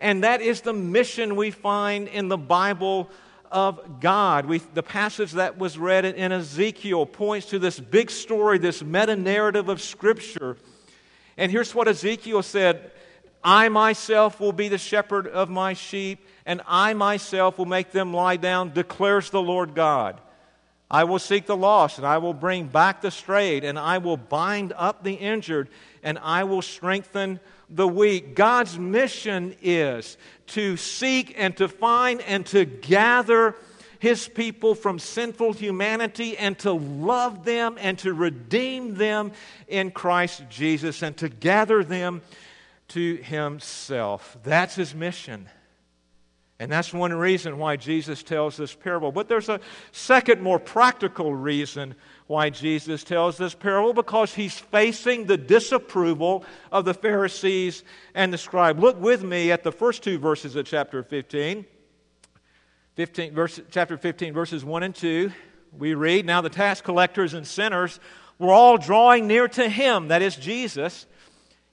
And 0.00 0.24
that 0.24 0.40
is 0.40 0.62
the 0.62 0.72
mission 0.72 1.36
we 1.36 1.50
find 1.50 2.08
in 2.08 2.28
the 2.28 2.38
Bible 2.38 3.10
of 3.50 4.00
God. 4.00 4.46
We, 4.46 4.62
the 4.72 4.82
passage 4.82 5.32
that 5.32 5.58
was 5.58 5.76
read 5.76 6.06
in 6.06 6.32
Ezekiel 6.32 7.04
points 7.04 7.48
to 7.48 7.58
this 7.58 7.78
big 7.78 8.10
story, 8.10 8.56
this 8.56 8.82
meta 8.82 9.16
narrative 9.16 9.68
of 9.68 9.82
Scripture. 9.82 10.56
And 11.36 11.52
here's 11.52 11.74
what 11.74 11.88
Ezekiel 11.88 12.42
said 12.42 12.90
I 13.44 13.68
myself 13.68 14.38
will 14.40 14.52
be 14.52 14.68
the 14.68 14.78
shepherd 14.78 15.26
of 15.26 15.50
my 15.50 15.74
sheep, 15.74 16.26
and 16.46 16.60
I 16.66 16.94
myself 16.94 17.58
will 17.58 17.66
make 17.66 17.90
them 17.90 18.14
lie 18.14 18.36
down, 18.36 18.72
declares 18.72 19.30
the 19.30 19.42
Lord 19.42 19.74
God. 19.74 20.20
I 20.90 21.04
will 21.04 21.18
seek 21.18 21.46
the 21.46 21.56
lost, 21.56 21.98
and 21.98 22.06
I 22.06 22.18
will 22.18 22.34
bring 22.34 22.66
back 22.66 23.00
the 23.00 23.10
strayed, 23.10 23.64
and 23.64 23.78
I 23.78 23.98
will 23.98 24.18
bind 24.18 24.72
up 24.76 25.02
the 25.02 25.14
injured, 25.14 25.68
and 26.02 26.18
I 26.18 26.44
will 26.44 26.62
strengthen 26.62 27.40
the 27.70 27.88
weak. 27.88 28.34
God's 28.34 28.78
mission 28.78 29.56
is 29.62 30.18
to 30.48 30.76
seek 30.76 31.34
and 31.36 31.56
to 31.56 31.68
find 31.68 32.20
and 32.22 32.44
to 32.46 32.66
gather 32.66 33.56
his 33.98 34.28
people 34.28 34.74
from 34.74 34.98
sinful 34.98 35.52
humanity 35.52 36.36
and 36.36 36.58
to 36.58 36.72
love 36.72 37.44
them 37.44 37.76
and 37.80 37.98
to 38.00 38.12
redeem 38.12 38.96
them 38.96 39.32
in 39.68 39.92
Christ 39.92 40.42
Jesus 40.50 41.02
and 41.02 41.16
to 41.18 41.28
gather 41.28 41.84
them 41.84 42.20
to 42.92 43.16
himself. 43.16 44.36
That's 44.42 44.74
his 44.74 44.94
mission. 44.94 45.48
And 46.58 46.70
that's 46.70 46.92
one 46.94 47.12
reason 47.12 47.58
why 47.58 47.74
Jesus 47.76 48.22
tells 48.22 48.56
this 48.56 48.72
parable. 48.72 49.10
But 49.10 49.28
there's 49.28 49.48
a 49.48 49.58
second, 49.90 50.42
more 50.42 50.60
practical 50.60 51.34
reason 51.34 51.96
why 52.28 52.50
Jesus 52.50 53.02
tells 53.02 53.36
this 53.36 53.52
parable 53.52 53.92
because 53.92 54.32
he's 54.32 54.58
facing 54.58 55.26
the 55.26 55.36
disapproval 55.36 56.44
of 56.70 56.84
the 56.84 56.94
Pharisees 56.94 57.82
and 58.14 58.32
the 58.32 58.38
scribe. 58.38 58.78
Look 58.78 59.00
with 59.00 59.24
me 59.24 59.50
at 59.50 59.64
the 59.64 59.72
first 59.72 60.04
two 60.04 60.18
verses 60.18 60.54
of 60.54 60.66
chapter 60.66 61.02
15. 61.02 61.66
15 62.94 63.34
verse, 63.34 63.60
chapter 63.70 63.96
15, 63.96 64.32
verses 64.32 64.64
1 64.64 64.82
and 64.84 64.94
2. 64.94 65.32
We 65.76 65.94
read, 65.94 66.26
Now 66.26 66.42
the 66.42 66.50
tax 66.50 66.80
collectors 66.80 67.34
and 67.34 67.46
sinners 67.46 67.98
were 68.38 68.52
all 68.52 68.76
drawing 68.76 69.26
near 69.26 69.48
to 69.48 69.68
him, 69.68 70.08
that 70.08 70.22
is 70.22 70.36
Jesus. 70.36 71.06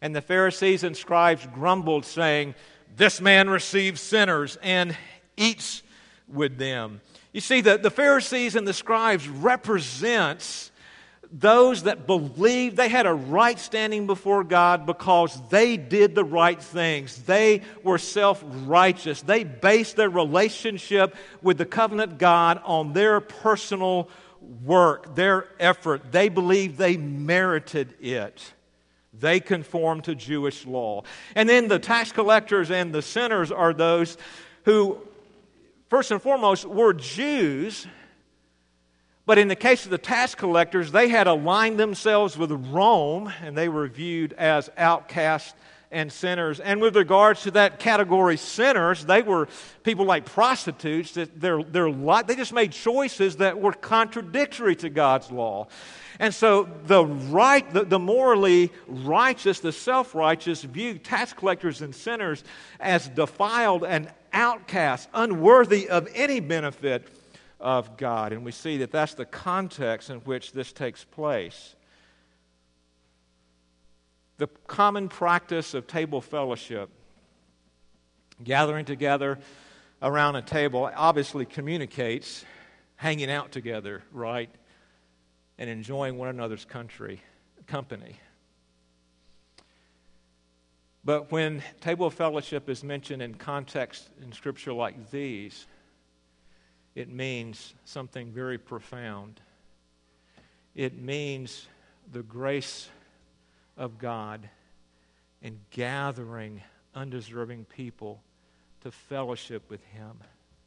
And 0.01 0.15
the 0.15 0.21
Pharisees 0.21 0.83
and 0.83 0.95
scribes 0.95 1.45
grumbled, 1.53 2.05
saying, 2.05 2.55
This 2.95 3.19
man 3.19 3.49
receives 3.49 4.01
sinners 4.01 4.57
and 4.61 4.95
eats 5.35 5.83
with 6.27 6.57
them. 6.57 7.01
You 7.33 7.41
see, 7.41 7.61
the, 7.61 7.77
the 7.77 7.91
Pharisees 7.91 8.55
and 8.55 8.67
the 8.67 8.73
scribes 8.73 9.27
represents 9.27 10.71
those 11.31 11.83
that 11.83 12.07
believed 12.07 12.75
they 12.75 12.89
had 12.89 13.05
a 13.05 13.13
right 13.13 13.59
standing 13.59 14.07
before 14.07 14.43
God 14.43 14.85
because 14.87 15.39
they 15.49 15.77
did 15.77 16.15
the 16.15 16.23
right 16.23 16.59
things. 16.59 17.21
They 17.23 17.61
were 17.83 17.99
self 17.99 18.43
righteous. 18.65 19.21
They 19.21 19.43
based 19.43 19.95
their 19.95 20.09
relationship 20.09 21.15
with 21.41 21.57
the 21.59 21.65
covenant 21.65 22.17
God 22.17 22.61
on 22.65 22.93
their 22.93 23.19
personal 23.19 24.09
work, 24.63 25.15
their 25.15 25.47
effort. 25.59 26.11
They 26.11 26.29
believed 26.29 26.77
they 26.77 26.97
merited 26.97 27.93
it. 28.01 28.53
They 29.19 29.39
conform 29.39 30.01
to 30.01 30.15
Jewish 30.15 30.65
law. 30.65 31.03
And 31.35 31.47
then 31.47 31.67
the 31.67 31.79
tax 31.79 32.11
collectors 32.11 32.71
and 32.71 32.93
the 32.93 33.01
sinners 33.01 33.51
are 33.51 33.73
those 33.73 34.17
who, 34.65 34.97
first 35.89 36.11
and 36.11 36.21
foremost, 36.21 36.65
were 36.65 36.93
Jews. 36.93 37.87
But 39.25 39.37
in 39.37 39.47
the 39.47 39.55
case 39.55 39.85
of 39.85 39.91
the 39.91 39.97
tax 39.97 40.35
collectors, 40.35 40.91
they 40.91 41.09
had 41.09 41.27
aligned 41.27 41.79
themselves 41.79 42.37
with 42.37 42.51
Rome 42.51 43.31
and 43.43 43.57
they 43.57 43.69
were 43.69 43.87
viewed 43.87 44.33
as 44.33 44.69
outcasts 44.77 45.53
and 45.91 46.11
sinners. 46.11 46.59
And 46.59 46.81
with 46.81 46.95
regards 46.95 47.43
to 47.43 47.51
that 47.51 47.79
category, 47.79 48.37
sinners, 48.37 49.05
they 49.05 49.21
were 49.21 49.47
people 49.83 50.05
like 50.05 50.25
prostitutes. 50.25 51.13
That 51.13 51.39
their, 51.39 51.63
their 51.63 51.89
life, 51.89 52.27
they 52.27 52.35
just 52.35 52.53
made 52.53 52.71
choices 52.71 53.37
that 53.37 53.59
were 53.59 53.73
contradictory 53.73 54.75
to 54.77 54.89
God's 54.89 55.31
law. 55.31 55.67
And 56.19 56.33
so 56.35 56.67
the 56.85 57.05
right, 57.05 57.69
the, 57.73 57.85
the 57.85 57.97
morally 57.97 58.71
righteous, 58.87 59.61
the 59.61 59.71
self-righteous 59.71 60.63
view 60.63 60.97
tax 60.97 61.31
collectors 61.31 61.81
and 61.81 61.95
sinners 61.95 62.43
as 62.79 63.07
defiled 63.07 63.85
and 63.85 64.11
outcast, 64.33 65.07
unworthy 65.13 65.89
of 65.89 66.09
any 66.13 66.41
benefit 66.41 67.07
of 67.59 67.95
God. 67.95 68.33
And 68.33 68.43
we 68.43 68.51
see 68.51 68.77
that 68.77 68.91
that's 68.91 69.13
the 69.13 69.25
context 69.25 70.09
in 70.09 70.19
which 70.19 70.51
this 70.51 70.73
takes 70.73 71.05
place. 71.05 71.75
The 74.37 74.47
common 74.67 75.07
practice 75.07 75.73
of 75.73 75.87
table 75.87 76.21
fellowship, 76.21 76.89
gathering 78.43 78.85
together 78.85 79.39
around 80.01 80.35
a 80.35 80.41
table, 80.41 80.89
obviously 80.95 81.45
communicates 81.45 82.45
hanging 82.97 83.31
out 83.31 83.51
together, 83.51 84.03
right? 84.11 84.49
And 85.59 85.69
enjoying 85.69 86.17
one 86.17 86.29
another's 86.29 86.65
country, 86.65 87.21
company. 87.67 88.15
But 91.03 91.31
when 91.31 91.61
table 91.81 92.07
of 92.07 92.13
fellowship 92.13 92.69
is 92.69 92.83
mentioned 92.83 93.21
in 93.21 93.35
context 93.35 94.09
in 94.21 94.31
Scripture 94.31 94.73
like 94.73 95.11
these, 95.11 95.67
it 96.95 97.09
means 97.09 97.73
something 97.83 98.31
very 98.31 98.57
profound. 98.57 99.41
It 100.75 100.97
means 100.97 101.67
the 102.11 102.23
grace 102.23 102.89
of 103.77 103.97
God 103.97 104.49
in 105.41 105.59
gathering 105.71 106.61
undeserving 106.95 107.65
people 107.65 108.21
to 108.81 108.91
fellowship 108.91 109.69
with 109.69 109.83
Him 109.85 110.19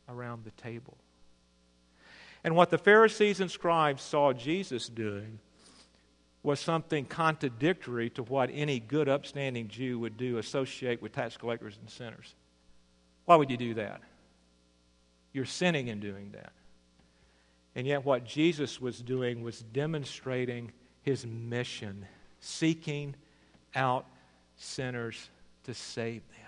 around 0.09 0.45
the 0.45 0.51
table. 0.63 0.97
And 2.45 2.57
what 2.57 2.71
the 2.71 2.79
Pharisees 2.79 3.41
and 3.41 3.51
scribes 3.51 4.03
saw 4.03 4.33
Jesus 4.33 4.89
doing 4.89 5.39
was 6.43 6.59
something 6.59 7.05
contradictory 7.05 8.11
to 8.11 8.23
what 8.25 8.51
any 8.53 8.81
good, 8.81 9.09
upstanding 9.09 9.69
Jew 9.69 9.99
would 10.01 10.17
do, 10.17 10.39
associate 10.39 11.01
with 11.01 11.13
tax 11.13 11.37
collectors 11.37 11.79
and 11.81 11.89
sinners. 11.89 12.35
Why 13.27 13.37
would 13.37 13.51
you 13.51 13.57
do 13.57 13.75
that? 13.75 14.01
You're 15.33 15.45
sinning 15.45 15.89
in 15.89 16.01
doing 16.01 16.33
that. 16.33 16.53
And 17.75 17.87
yet, 17.87 18.05
what 18.05 18.25
Jesus 18.25 18.81
was 18.81 19.01
doing 19.01 19.43
was 19.43 19.63
demonstrating 19.73 20.73
his 21.03 21.25
mission, 21.25 22.05
seeking 22.41 23.15
out 23.75 24.05
sinners 24.57 25.31
to 25.65 25.73
save 25.73 26.23
them. 26.29 26.39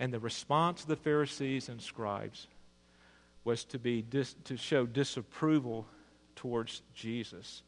And 0.00 0.12
the 0.12 0.18
response 0.18 0.82
of 0.82 0.88
the 0.88 0.96
Pharisees 0.96 1.68
and 1.68 1.80
scribes 1.80 2.48
was 3.48 3.64
to, 3.64 3.78
be 3.78 4.02
dis, 4.02 4.36
to 4.44 4.58
show 4.58 4.84
disapproval 4.84 5.86
towards 6.36 6.82
Jesus. 6.94 7.62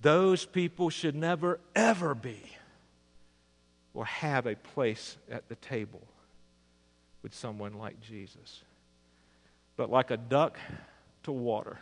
Those 0.00 0.46
people 0.46 0.90
should 0.90 1.16
never, 1.16 1.58
ever 1.74 2.14
be 2.14 2.38
or 3.94 4.04
have 4.04 4.46
a 4.46 4.54
place 4.54 5.16
at 5.28 5.48
the 5.48 5.56
table 5.56 6.02
with 7.24 7.34
someone 7.34 7.72
like 7.74 8.00
Jesus. 8.00 8.62
But 9.76 9.90
like 9.90 10.12
a 10.12 10.16
duck 10.16 10.56
to 11.24 11.32
water, 11.32 11.80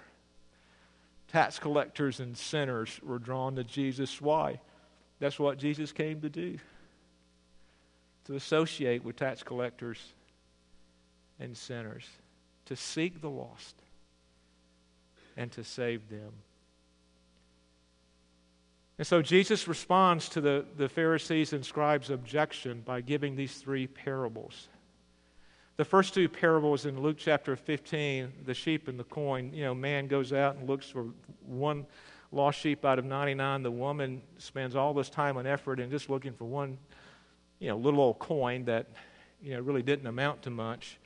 tax 1.29 1.59
collectors 1.59 2.21
and 2.21 2.35
sinners 2.35 2.99
were 3.03 3.19
drawn 3.19 3.55
to 3.57 3.65
Jesus. 3.65 4.19
Why? 4.19 4.61
That's 5.19 5.39
what 5.39 5.59
Jesus 5.59 5.93
came 5.93 6.23
to 6.23 6.31
do 6.31 6.57
to 8.25 8.35
associate 8.35 9.05
with 9.05 9.17
tax 9.17 9.43
collectors 9.43 9.99
and 11.39 11.55
sinners 11.55 12.07
to 12.67 12.77
seek 12.77 13.21
the 13.21 13.31
lost 13.31 13.77
and 15.37 15.51
to 15.53 15.65
save 15.65 16.09
them. 16.09 16.33
And 18.99 19.07
so 19.07 19.23
Jesus 19.23 19.67
responds 19.67 20.29
to 20.31 20.41
the, 20.41 20.65
the 20.77 20.89
Pharisees 20.89 21.53
and 21.53 21.65
scribes' 21.65 22.11
objection 22.11 22.83
by 22.85 23.01
giving 23.01 23.35
these 23.35 23.55
three 23.55 23.87
parables. 23.87 24.69
The 25.77 25.85
first 25.85 26.15
two 26.15 26.29
parables 26.29 26.85
in 26.85 27.01
Luke 27.01 27.17
chapter 27.19 27.57
15, 27.57 28.33
the 28.45 28.55
sheep 28.55 28.89
and 28.89 29.01
the 29.01 29.05
coin, 29.05 29.53
you 29.55 29.65
know, 29.65 29.75
man 29.75 30.07
goes 30.07 30.33
out 30.33 30.57
and 30.57 30.69
looks 30.69 30.89
for 30.89 31.07
one 31.47 31.87
lost 32.31 32.61
sheep 32.61 32.85
out 32.85 32.99
of 32.99 33.05
99. 33.05 33.63
The 33.63 33.71
woman 33.71 34.23
spends 34.39 34.77
all 34.77 34.93
this 34.95 35.09
time 35.09 35.37
and 35.39 35.49
effort 35.49 35.81
in 35.81 35.91
just 35.91 36.11
looking 36.11 36.33
for 36.35 36.45
one, 36.45 36.79
you 37.59 37.69
know, 37.69 37.77
little 37.77 38.01
old 38.01 38.19
coin 38.19 38.67
that, 38.67 38.87
you 39.43 39.55
know, 39.55 39.61
really 39.61 39.83
didn't 39.83 40.07
amount 40.07 40.43
to 40.43 40.51
much. 40.51 40.99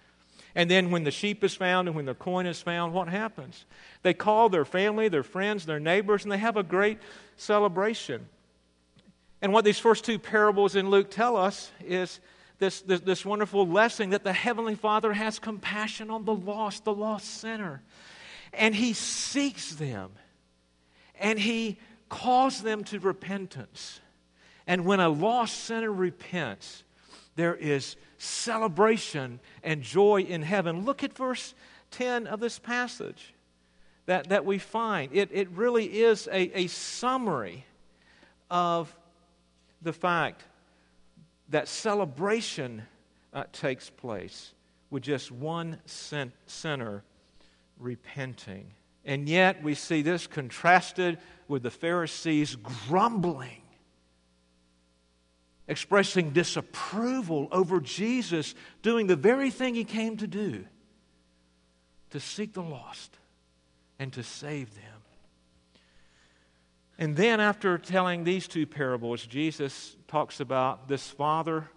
And 0.56 0.70
then 0.70 0.90
when 0.90 1.04
the 1.04 1.10
sheep 1.10 1.44
is 1.44 1.54
found 1.54 1.86
and 1.86 1.94
when 1.94 2.06
the 2.06 2.14
coin 2.14 2.46
is 2.46 2.62
found, 2.62 2.94
what 2.94 3.08
happens? 3.08 3.66
They 4.02 4.14
call 4.14 4.48
their 4.48 4.64
family, 4.64 5.08
their 5.08 5.22
friends, 5.22 5.66
their 5.66 5.78
neighbors, 5.78 6.24
and 6.24 6.32
they 6.32 6.38
have 6.38 6.56
a 6.56 6.62
great 6.62 6.98
celebration. 7.36 8.26
And 9.42 9.52
what 9.52 9.66
these 9.66 9.78
first 9.78 10.06
two 10.06 10.18
parables 10.18 10.74
in 10.74 10.88
Luke 10.88 11.10
tell 11.10 11.36
us 11.36 11.70
is 11.84 12.20
this, 12.58 12.80
this, 12.80 13.00
this 13.02 13.22
wonderful 13.22 13.68
lesson 13.68 14.10
that 14.10 14.24
the 14.24 14.32
Heavenly 14.32 14.76
Father 14.76 15.12
has 15.12 15.38
compassion 15.38 16.10
on 16.10 16.24
the 16.24 16.34
lost, 16.34 16.84
the 16.84 16.94
lost 16.94 17.26
sinner. 17.38 17.82
And 18.54 18.74
He 18.74 18.94
seeks 18.94 19.74
them 19.74 20.10
and 21.20 21.38
He 21.38 21.76
calls 22.08 22.62
them 22.62 22.82
to 22.84 22.98
repentance. 22.98 24.00
And 24.66 24.86
when 24.86 25.00
a 25.00 25.10
lost 25.10 25.64
sinner 25.64 25.92
repents, 25.92 26.82
there 27.36 27.54
is 27.54 27.96
celebration 28.18 29.40
and 29.62 29.82
joy 29.82 30.22
in 30.22 30.42
heaven. 30.42 30.84
Look 30.84 31.04
at 31.04 31.12
verse 31.12 31.54
10 31.92 32.26
of 32.26 32.40
this 32.40 32.58
passage 32.58 33.34
that, 34.06 34.28
that 34.30 34.44
we 34.44 34.58
find. 34.58 35.14
It, 35.14 35.30
it 35.32 35.48
really 35.50 35.84
is 36.00 36.28
a, 36.28 36.58
a 36.58 36.66
summary 36.66 37.64
of 38.50 38.94
the 39.82 39.92
fact 39.92 40.44
that 41.50 41.68
celebration 41.68 42.82
uh, 43.32 43.44
takes 43.52 43.90
place 43.90 44.52
with 44.90 45.02
just 45.02 45.30
one 45.30 45.78
sin- 45.84 46.32
sinner 46.46 47.02
repenting. 47.78 48.70
And 49.04 49.28
yet 49.28 49.62
we 49.62 49.74
see 49.74 50.02
this 50.02 50.26
contrasted 50.26 51.18
with 51.46 51.62
the 51.62 51.70
Pharisees 51.70 52.56
grumbling, 52.56 53.62
expressing 55.68 56.30
disapproval 56.30 57.48
over 57.50 57.80
Jesus 57.80 58.54
doing 58.82 59.06
the 59.06 59.16
very 59.16 59.50
thing 59.50 59.74
he 59.74 59.84
came 59.84 60.16
to 60.18 60.26
do 60.26 60.64
to 62.10 62.20
seek 62.20 62.52
the 62.52 62.62
lost 62.62 63.18
and 63.98 64.12
to 64.12 64.22
save 64.22 64.74
them. 64.74 64.82
And 66.98 67.16
then, 67.16 67.40
after 67.40 67.76
telling 67.76 68.24
these 68.24 68.48
two 68.48 68.66
parables, 68.66 69.26
Jesus 69.26 69.96
talks 70.08 70.40
about 70.40 70.88
this 70.88 71.06
father 71.08 71.68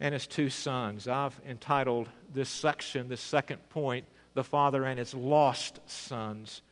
and 0.00 0.12
his 0.12 0.26
two 0.26 0.50
sons. 0.50 1.06
I've 1.06 1.38
entitled 1.46 2.08
this 2.32 2.48
section, 2.48 3.08
this 3.08 3.20
second 3.20 3.68
point, 3.68 4.06
The 4.34 4.42
Father 4.42 4.84
and 4.84 4.98
His 4.98 5.14
Lost 5.14 5.78
Sons. 5.86 6.62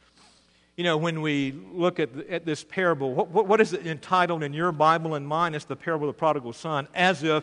You 0.78 0.84
know, 0.84 0.96
when 0.96 1.22
we 1.22 1.52
look 1.72 1.98
at, 1.98 2.10
at 2.30 2.44
this 2.44 2.62
parable, 2.62 3.12
what, 3.12 3.30
what, 3.30 3.48
what 3.48 3.60
is 3.60 3.72
it 3.72 3.84
entitled 3.84 4.44
in 4.44 4.52
your 4.52 4.70
Bible 4.70 5.16
and 5.16 5.26
mine? 5.26 5.56
It's 5.56 5.64
the 5.64 5.74
parable 5.74 6.08
of 6.08 6.14
the 6.14 6.18
prodigal 6.20 6.52
son, 6.52 6.86
as 6.94 7.24
if 7.24 7.42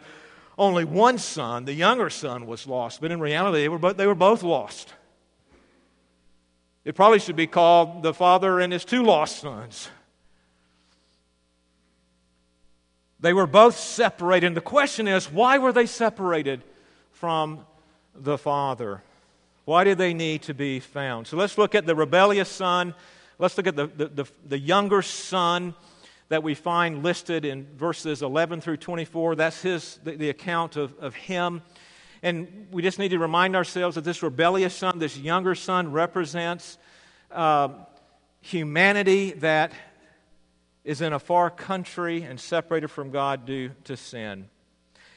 only 0.57 0.85
one 0.85 1.17
son, 1.17 1.65
the 1.65 1.73
younger 1.73 2.09
son, 2.09 2.47
was 2.47 2.65
lost. 2.65 3.01
But 3.01 3.11
in 3.11 3.19
reality, 3.19 3.59
they 3.59 3.67
were 3.67 3.77
both, 3.77 3.97
they 3.97 4.07
were 4.07 4.15
both 4.15 4.41
lost. 4.41 4.93
It 6.85 6.95
probably 6.95 7.19
should 7.19 7.35
be 7.35 7.45
called 7.45 8.03
the 8.03 8.13
father 8.13 8.61
and 8.61 8.71
his 8.71 8.85
two 8.85 9.03
lost 9.03 9.39
sons. 9.39 9.89
They 13.19 13.33
were 13.33 13.47
both 13.47 13.75
separated. 13.75 14.47
And 14.47 14.55
the 14.55 14.61
question 14.61 15.09
is, 15.09 15.29
why 15.29 15.57
were 15.57 15.73
they 15.73 15.87
separated 15.87 16.63
from 17.11 17.65
the 18.15 18.37
Father? 18.37 19.03
Why 19.65 19.83
did 19.83 19.97
they 19.97 20.13
need 20.13 20.43
to 20.43 20.53
be 20.53 20.79
found? 20.79 21.27
So 21.27 21.35
let's 21.35 21.57
look 21.57 21.75
at 21.75 21.85
the 21.85 21.95
rebellious 21.95 22.47
son. 22.47 22.93
Let's 23.37 23.57
look 23.57 23.67
at 23.67 23.75
the, 23.75 23.87
the, 23.87 24.07
the, 24.07 24.25
the 24.47 24.59
younger 24.59 25.01
son 25.01 25.75
that 26.29 26.41
we 26.41 26.55
find 26.55 27.03
listed 27.03 27.45
in 27.45 27.67
verses 27.75 28.21
11 28.21 28.61
through 28.61 28.77
24. 28.77 29.35
That's 29.35 29.61
his, 29.61 29.99
the, 30.03 30.15
the 30.15 30.29
account 30.29 30.75
of, 30.75 30.97
of 30.99 31.15
him. 31.15 31.61
And 32.23 32.67
we 32.71 32.81
just 32.81 32.97
need 32.97 33.09
to 33.09 33.19
remind 33.19 33.55
ourselves 33.55 33.95
that 33.95 34.03
this 34.03 34.23
rebellious 34.23 34.73
son, 34.73 34.97
this 34.99 35.17
younger 35.17 35.53
son, 35.53 35.91
represents 35.91 36.77
uh, 37.31 37.69
humanity 38.41 39.31
that 39.33 39.71
is 40.83 41.01
in 41.01 41.13
a 41.13 41.19
far 41.19 41.49
country 41.49 42.23
and 42.23 42.39
separated 42.39 42.87
from 42.87 43.11
God 43.11 43.45
due 43.45 43.71
to 43.83 43.97
sin. 43.97 44.49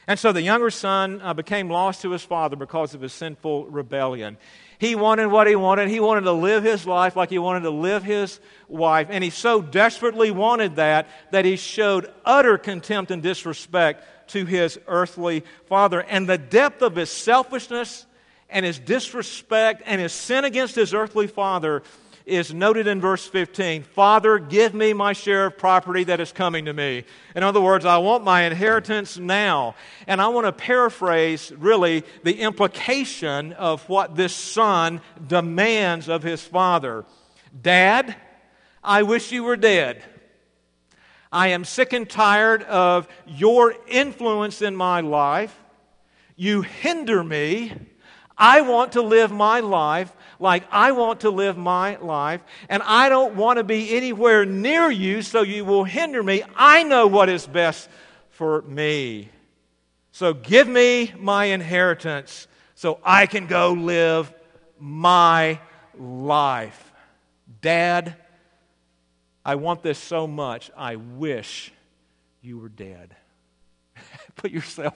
And 0.09 0.17
so 0.17 0.31
the 0.31 0.41
younger 0.41 0.71
son 0.71 1.21
uh, 1.21 1.35
became 1.35 1.69
lost 1.69 2.01
to 2.01 2.09
his 2.09 2.23
father 2.23 2.55
because 2.55 2.95
of 2.95 3.01
his 3.01 3.13
sinful 3.13 3.67
rebellion. 3.67 4.37
He 4.79 4.95
wanted 4.95 5.27
what 5.27 5.45
he 5.45 5.55
wanted. 5.55 5.87
He 5.87 5.99
wanted 5.99 6.21
to 6.21 6.31
live 6.31 6.63
his 6.63 6.87
life 6.87 7.15
like 7.15 7.29
he 7.29 7.37
wanted 7.37 7.59
to 7.59 7.69
live 7.69 8.03
his 8.03 8.39
wife. 8.67 9.09
And 9.11 9.23
he 9.23 9.29
so 9.29 9.61
desperately 9.61 10.31
wanted 10.31 10.77
that 10.77 11.07
that 11.29 11.45
he 11.45 11.57
showed 11.57 12.11
utter 12.25 12.57
contempt 12.57 13.11
and 13.11 13.21
disrespect 13.21 14.29
to 14.29 14.45
his 14.45 14.79
earthly 14.87 15.43
father. 15.67 16.01
And 16.01 16.27
the 16.27 16.39
depth 16.39 16.81
of 16.81 16.95
his 16.95 17.11
selfishness 17.11 18.07
and 18.49 18.65
his 18.65 18.79
disrespect 18.79 19.83
and 19.85 20.01
his 20.01 20.11
sin 20.11 20.43
against 20.43 20.73
his 20.73 20.91
earthly 20.91 21.27
father 21.27 21.83
is 22.29 22.53
noted 22.53 22.87
in 22.87 23.01
verse 23.01 23.27
15 23.27 23.83
Father, 23.83 24.39
give 24.39 24.73
me 24.73 24.93
my 24.93 25.13
share 25.13 25.47
of 25.47 25.57
property 25.57 26.03
that 26.05 26.19
is 26.19 26.31
coming 26.31 26.65
to 26.65 26.73
me. 26.73 27.03
In 27.35 27.43
other 27.43 27.61
words, 27.61 27.85
I 27.85 27.97
want 27.97 28.23
my 28.23 28.43
inheritance 28.43 29.17
now. 29.17 29.75
And 30.07 30.21
I 30.21 30.27
want 30.29 30.45
to 30.45 30.51
paraphrase 30.51 31.51
really 31.51 32.03
the 32.23 32.39
implication 32.39 33.53
of 33.53 33.87
what 33.89 34.15
this 34.15 34.33
son 34.35 35.01
demands 35.27 36.07
of 36.07 36.23
his 36.23 36.41
father 36.41 37.05
Dad, 37.59 38.15
I 38.83 39.03
wish 39.03 39.31
you 39.31 39.43
were 39.43 39.57
dead. 39.57 40.03
I 41.31 41.49
am 41.49 41.63
sick 41.63 41.93
and 41.93 42.09
tired 42.09 42.63
of 42.63 43.07
your 43.27 43.75
influence 43.87 44.61
in 44.61 44.75
my 44.75 45.01
life. 45.01 45.55
You 46.35 46.61
hinder 46.61 47.23
me. 47.23 47.73
I 48.37 48.61
want 48.61 48.93
to 48.93 49.01
live 49.01 49.31
my 49.31 49.59
life 49.59 50.15
like 50.39 50.63
I 50.71 50.93
want 50.93 51.21
to 51.21 51.29
live 51.29 51.57
my 51.57 51.97
life, 51.97 52.41
and 52.69 52.81
I 52.83 53.09
don't 53.09 53.35
want 53.35 53.57
to 53.57 53.63
be 53.63 53.95
anywhere 53.95 54.45
near 54.45 54.89
you 54.89 55.21
so 55.21 55.41
you 55.41 55.65
will 55.65 55.83
hinder 55.83 56.23
me. 56.23 56.43
I 56.55 56.83
know 56.83 57.07
what 57.07 57.29
is 57.29 57.45
best 57.45 57.89
for 58.29 58.61
me. 58.63 59.29
So 60.11 60.33
give 60.33 60.67
me 60.67 61.13
my 61.17 61.45
inheritance 61.45 62.47
so 62.75 62.99
I 63.03 63.25
can 63.25 63.47
go 63.47 63.73
live 63.73 64.33
my 64.79 65.59
life. 65.97 66.93
Dad, 67.61 68.15
I 69.43 69.55
want 69.55 69.83
this 69.83 69.99
so 69.99 70.27
much, 70.27 70.71
I 70.75 70.95
wish 70.95 71.71
you 72.41 72.57
were 72.57 72.69
dead. 72.69 73.15
put 74.35 74.51
yourself 74.51 74.93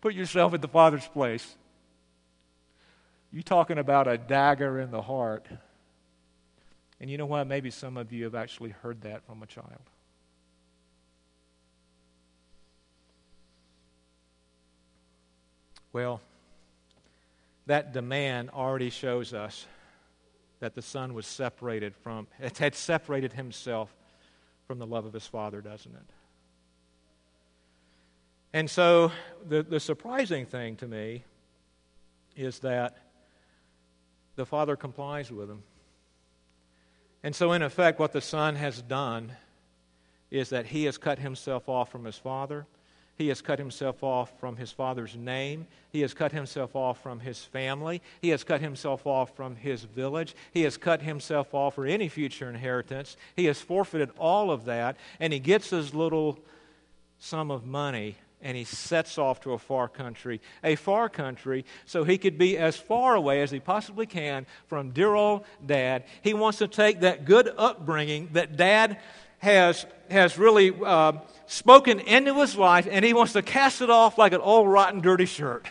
put 0.00 0.14
yourself 0.14 0.54
in 0.54 0.60
the 0.60 0.68
father's 0.68 1.06
place. 1.08 1.56
You're 3.36 3.42
talking 3.42 3.76
about 3.76 4.08
a 4.08 4.16
dagger 4.16 4.80
in 4.80 4.90
the 4.90 5.02
heart. 5.02 5.46
And 6.98 7.10
you 7.10 7.18
know 7.18 7.26
what? 7.26 7.46
Maybe 7.46 7.70
some 7.70 7.98
of 7.98 8.10
you 8.10 8.24
have 8.24 8.34
actually 8.34 8.70
heard 8.70 9.02
that 9.02 9.26
from 9.26 9.42
a 9.42 9.46
child. 9.46 9.90
Well, 15.92 16.22
that 17.66 17.92
demand 17.92 18.48
already 18.54 18.88
shows 18.88 19.34
us 19.34 19.66
that 20.60 20.74
the 20.74 20.80
son 20.80 21.12
was 21.12 21.26
separated 21.26 21.94
from, 21.94 22.28
it 22.40 22.56
had 22.56 22.74
separated 22.74 23.34
himself 23.34 23.94
from 24.66 24.78
the 24.78 24.86
love 24.86 25.04
of 25.04 25.12
his 25.12 25.26
father, 25.26 25.60
doesn't 25.60 25.94
it? 25.94 26.06
And 28.54 28.70
so 28.70 29.12
the, 29.46 29.62
the 29.62 29.78
surprising 29.78 30.46
thing 30.46 30.76
to 30.76 30.86
me 30.86 31.22
is 32.34 32.60
that 32.60 33.02
the 34.36 34.46
Father 34.46 34.76
complies 34.76 35.32
with 35.32 35.50
him. 35.50 35.62
And 37.22 37.34
so, 37.34 37.52
in 37.52 37.62
effect, 37.62 37.98
what 37.98 38.12
the 38.12 38.20
Son 38.20 38.54
has 38.54 38.80
done 38.82 39.32
is 40.30 40.50
that 40.50 40.66
he 40.66 40.84
has 40.84 40.98
cut 40.98 41.18
himself 41.18 41.68
off 41.68 41.90
from 41.90 42.04
his 42.04 42.16
Father. 42.16 42.66
He 43.16 43.28
has 43.28 43.40
cut 43.40 43.58
himself 43.58 44.02
off 44.02 44.38
from 44.38 44.56
his 44.56 44.70
father's 44.70 45.16
name. 45.16 45.66
He 45.90 46.02
has 46.02 46.12
cut 46.12 46.32
himself 46.32 46.76
off 46.76 47.02
from 47.02 47.20
his 47.20 47.42
family. 47.42 48.02
He 48.20 48.28
has 48.28 48.44
cut 48.44 48.60
himself 48.60 49.06
off 49.06 49.34
from 49.34 49.56
his 49.56 49.84
village. 49.84 50.34
He 50.52 50.62
has 50.62 50.76
cut 50.76 51.00
himself 51.00 51.54
off 51.54 51.76
for 51.76 51.86
any 51.86 52.08
future 52.10 52.50
inheritance. 52.50 53.16
He 53.34 53.46
has 53.46 53.60
forfeited 53.60 54.10
all 54.18 54.50
of 54.50 54.66
that, 54.66 54.98
and 55.18 55.32
he 55.32 55.38
gets 55.38 55.70
his 55.70 55.94
little 55.94 56.38
sum 57.18 57.50
of 57.50 57.64
money 57.64 58.16
and 58.42 58.56
he 58.56 58.64
sets 58.64 59.18
off 59.18 59.40
to 59.40 59.52
a 59.52 59.58
far 59.58 59.88
country, 59.88 60.40
a 60.62 60.76
far 60.76 61.08
country, 61.08 61.64
so 61.84 62.04
he 62.04 62.18
could 62.18 62.38
be 62.38 62.58
as 62.58 62.76
far 62.76 63.14
away 63.14 63.42
as 63.42 63.50
he 63.50 63.60
possibly 63.60 64.06
can 64.06 64.46
from 64.66 64.90
dear 64.90 65.14
old 65.14 65.44
dad. 65.64 66.04
He 66.22 66.34
wants 66.34 66.58
to 66.58 66.68
take 66.68 67.00
that 67.00 67.24
good 67.24 67.52
upbringing 67.56 68.30
that 68.32 68.56
dad 68.56 68.98
has, 69.38 69.86
has 70.10 70.38
really 70.38 70.72
uh, 70.84 71.12
spoken 71.46 72.00
into 72.00 72.34
his 72.34 72.56
life, 72.56 72.86
and 72.90 73.04
he 73.04 73.14
wants 73.14 73.32
to 73.34 73.42
cast 73.42 73.80
it 73.80 73.90
off 73.90 74.18
like 74.18 74.32
an 74.32 74.40
old, 74.40 74.68
rotten, 74.68 75.00
dirty 75.00 75.26
shirt 75.26 75.66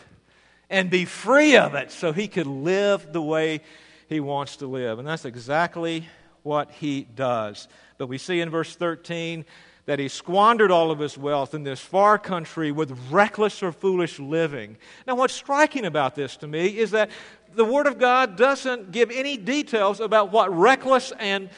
and 0.69 0.89
be 0.89 1.05
free 1.05 1.57
of 1.57 1.75
it 1.75 1.91
so 1.91 2.11
he 2.11 2.27
could 2.27 2.47
live 2.47 3.11
the 3.13 3.21
way 3.21 3.61
he 4.07 4.19
wants 4.19 4.57
to 4.57 4.67
live. 4.67 4.99
And 4.99 5.07
that's 5.07 5.25
exactly 5.25 6.07
what 6.43 6.71
he 6.71 7.03
does. 7.03 7.67
But 7.97 8.07
we 8.07 8.17
see 8.17 8.39
in 8.39 8.49
verse 8.49 8.75
13 8.75 9.45
that 9.85 9.99
he 9.99 10.07
squandered 10.07 10.71
all 10.71 10.89
of 10.89 10.99
his 10.99 11.17
wealth 11.17 11.53
in 11.53 11.63
this 11.63 11.79
far 11.79 12.17
country 12.17 12.71
with 12.71 12.97
reckless 13.11 13.61
or 13.61 13.71
foolish 13.71 14.19
living. 14.19 14.77
Now, 15.05 15.15
what's 15.15 15.33
striking 15.33 15.85
about 15.85 16.15
this 16.15 16.37
to 16.37 16.47
me 16.47 16.77
is 16.77 16.91
that 16.91 17.11
the 17.53 17.65
Word 17.65 17.87
of 17.87 17.99
God 17.99 18.35
doesn't 18.35 18.91
give 18.91 19.11
any 19.11 19.37
details 19.37 19.99
about 19.99 20.31
what 20.31 20.55
reckless 20.55 21.13
and 21.19 21.49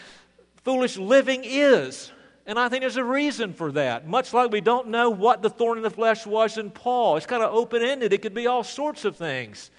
foolish 0.63 0.97
living 0.97 1.41
is. 1.43 2.11
And 2.45 2.59
I 2.59 2.69
think 2.69 2.81
there's 2.81 2.97
a 2.97 3.03
reason 3.03 3.53
for 3.53 3.71
that. 3.73 4.07
Much 4.07 4.33
like 4.33 4.51
we 4.51 4.61
don't 4.61 4.87
know 4.87 5.09
what 5.09 5.41
the 5.41 5.49
thorn 5.49 5.77
in 5.77 5.83
the 5.83 5.89
flesh 5.89 6.25
was 6.25 6.57
in 6.57 6.69
Paul. 6.69 7.17
It's 7.17 7.25
kind 7.25 7.43
of 7.43 7.53
open 7.53 7.81
ended, 7.81 8.13
it 8.13 8.21
could 8.21 8.33
be 8.33 8.47
all 8.47 8.63
sorts 8.63 9.05
of 9.05 9.15
things. 9.15 9.71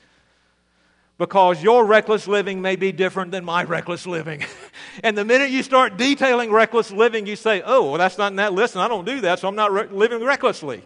Because 1.18 1.61
your 1.61 1.85
reckless 1.85 2.28
living 2.28 2.62
may 2.62 2.76
be 2.76 2.92
different 2.92 3.33
than 3.33 3.44
my 3.44 3.64
reckless 3.64 4.07
living. 4.07 4.44
and 5.02 5.18
the 5.18 5.24
minute 5.24 5.50
you 5.50 5.64
start 5.64 5.96
detailing 5.96 6.52
reckless 6.52 6.92
living, 6.92 7.26
you 7.26 7.35
say, 7.35 7.61
oh, 7.64 7.90
well, 7.90 7.98
that's 7.98 8.18
not 8.18 8.31
in 8.31 8.37
that 8.37 8.52
list, 8.52 8.76
and 8.76 8.83
I 8.83 8.88
don't 8.88 9.04
do 9.04 9.20
that, 9.22 9.40
so 9.40 9.48
I'm 9.48 9.57
not 9.57 9.72
re- 9.72 9.88
living 9.90 10.24
recklessly. 10.24 10.85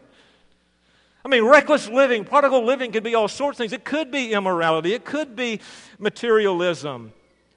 I 1.23 1.29
mean, 1.29 1.45
reckless 1.45 1.87
living, 1.87 2.25
prodigal 2.25 2.65
living 2.65 2.93
could 2.93 3.05
be 3.05 3.15
all 3.15 3.29
sorts 3.29 3.57
of 3.57 3.59
things. 3.59 3.75
It 3.75 3.85
could 3.85 4.11
be 4.11 4.33
immorality, 4.33 4.95
it 4.95 5.05
could 5.05 5.37
be 5.37 5.61
materialism. 5.99 7.13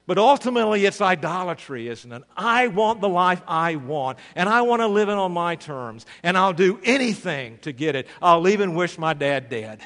But 0.06 0.18
ultimately, 0.18 0.84
it's 0.84 1.00
idolatry, 1.00 1.88
isn't 1.88 2.12
it? 2.12 2.22
I 2.36 2.68
want 2.68 3.00
the 3.00 3.08
life 3.08 3.42
I 3.48 3.74
want, 3.74 4.18
and 4.36 4.48
I 4.48 4.62
want 4.62 4.82
to 4.82 4.86
live 4.86 5.08
it 5.08 5.16
on 5.16 5.32
my 5.32 5.56
terms, 5.56 6.06
and 6.22 6.38
I'll 6.38 6.52
do 6.52 6.78
anything 6.84 7.58
to 7.62 7.72
get 7.72 7.96
it. 7.96 8.06
I'll 8.22 8.46
even 8.46 8.74
wish 8.74 8.98
my 8.98 9.14
dad 9.14 9.48
dead. 9.48 9.80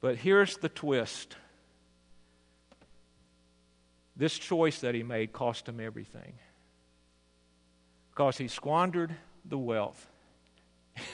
But 0.00 0.16
here's 0.16 0.56
the 0.56 0.68
twist 0.68 1.36
this 4.16 4.36
choice 4.36 4.80
that 4.80 4.96
he 4.96 5.04
made 5.04 5.32
cost 5.32 5.68
him 5.68 5.78
everything 5.78 6.34
because 8.10 8.36
he 8.36 8.48
squandered 8.48 9.14
the 9.44 9.58
wealth. 9.58 10.08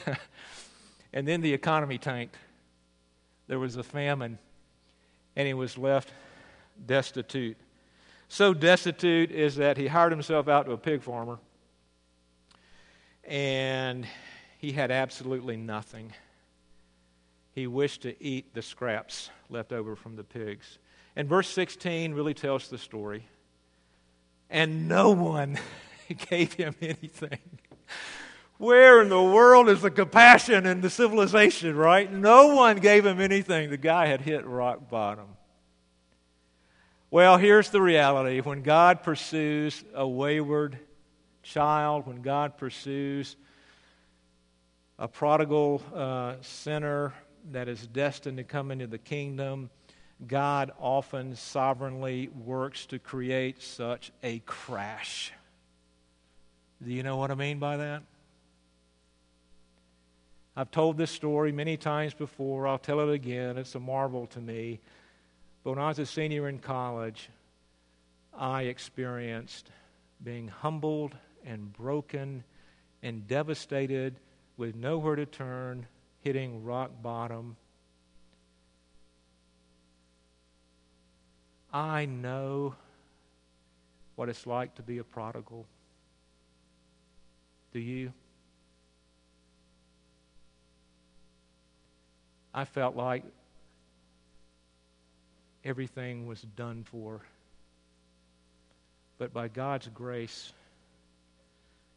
and 1.12 1.28
then 1.28 1.42
the 1.42 1.52
economy 1.52 1.98
tanked 1.98 2.36
there 3.46 3.58
was 3.58 3.76
a 3.76 3.82
famine, 3.82 4.38
and 5.36 5.46
he 5.46 5.54
was 5.54 5.76
left 5.76 6.10
destitute. 6.86 7.58
So 8.28 8.54
destitute 8.54 9.30
is 9.30 9.56
that 9.56 9.76
he 9.76 9.86
hired 9.86 10.12
himself 10.12 10.48
out 10.48 10.66
to 10.66 10.72
a 10.72 10.78
pig 10.78 11.02
farmer, 11.02 11.38
and 13.22 14.06
he 14.58 14.72
had 14.72 14.90
absolutely 14.90 15.56
nothing. 15.56 16.12
He 17.54 17.66
wished 17.68 18.02
to 18.02 18.22
eat 18.22 18.52
the 18.52 18.62
scraps 18.62 19.30
left 19.48 19.72
over 19.72 19.94
from 19.94 20.16
the 20.16 20.24
pigs. 20.24 20.78
And 21.14 21.28
verse 21.28 21.48
16 21.48 22.12
really 22.12 22.34
tells 22.34 22.68
the 22.68 22.78
story. 22.78 23.26
And 24.50 24.88
no 24.88 25.12
one 25.12 25.58
gave 26.30 26.54
him 26.54 26.74
anything. 26.82 27.38
Where 28.58 29.02
in 29.02 29.08
the 29.08 29.22
world 29.22 29.68
is 29.68 29.82
the 29.82 29.90
compassion 29.90 30.66
and 30.66 30.82
the 30.82 30.90
civilization, 30.90 31.76
right? 31.76 32.10
No 32.12 32.54
one 32.54 32.78
gave 32.78 33.06
him 33.06 33.20
anything. 33.20 33.70
The 33.70 33.76
guy 33.76 34.06
had 34.06 34.20
hit 34.20 34.44
rock 34.46 34.90
bottom. 34.90 35.26
Well, 37.10 37.36
here's 37.36 37.70
the 37.70 37.80
reality 37.80 38.40
when 38.40 38.62
God 38.62 39.04
pursues 39.04 39.84
a 39.94 40.06
wayward 40.06 40.78
child, 41.44 42.06
when 42.06 42.22
God 42.22 42.56
pursues 42.56 43.36
a 44.98 45.06
prodigal 45.06 45.82
uh, 45.94 46.34
sinner 46.40 47.12
that 47.52 47.68
is 47.68 47.86
destined 47.86 48.38
to 48.38 48.44
come 48.44 48.70
into 48.70 48.86
the 48.86 48.98
kingdom, 48.98 49.70
God 50.26 50.70
often 50.78 51.36
sovereignly 51.36 52.28
works 52.28 52.86
to 52.86 52.98
create 52.98 53.62
such 53.62 54.12
a 54.22 54.38
crash. 54.40 55.32
Do 56.82 56.92
you 56.92 57.02
know 57.02 57.16
what 57.16 57.30
I 57.30 57.34
mean 57.34 57.58
by 57.58 57.76
that? 57.78 58.02
I've 60.56 60.70
told 60.70 60.96
this 60.96 61.10
story 61.10 61.50
many 61.50 61.76
times 61.76 62.14
before. 62.14 62.66
I'll 62.66 62.78
tell 62.78 63.00
it 63.00 63.12
again. 63.12 63.58
It's 63.58 63.74
a 63.74 63.80
marvel 63.80 64.26
to 64.28 64.40
me. 64.40 64.78
But 65.64 65.70
when 65.70 65.78
I 65.80 65.88
was 65.88 65.98
a 65.98 66.06
senior 66.06 66.48
in 66.48 66.60
college, 66.60 67.28
I 68.36 68.62
experienced 68.62 69.70
being 70.22 70.48
humbled 70.48 71.16
and 71.44 71.72
broken 71.72 72.44
and 73.02 73.26
devastated 73.26 74.14
with 74.56 74.76
nowhere 74.76 75.16
to 75.16 75.26
turn, 75.26 75.86
hitting 76.24 76.64
rock 76.64 76.90
bottom. 77.02 77.54
I 81.70 82.06
know 82.06 82.74
what 84.16 84.30
it's 84.30 84.46
like 84.46 84.74
to 84.76 84.82
be 84.82 84.98
a 84.98 85.04
prodigal. 85.04 85.66
Do 87.72 87.78
you? 87.78 88.10
I 92.54 92.64
felt 92.64 92.96
like 92.96 93.24
everything 95.62 96.26
was 96.26 96.40
done 96.40 96.84
for. 96.90 97.20
But 99.18 99.34
by 99.34 99.48
God's 99.48 99.88
grace, 99.88 100.52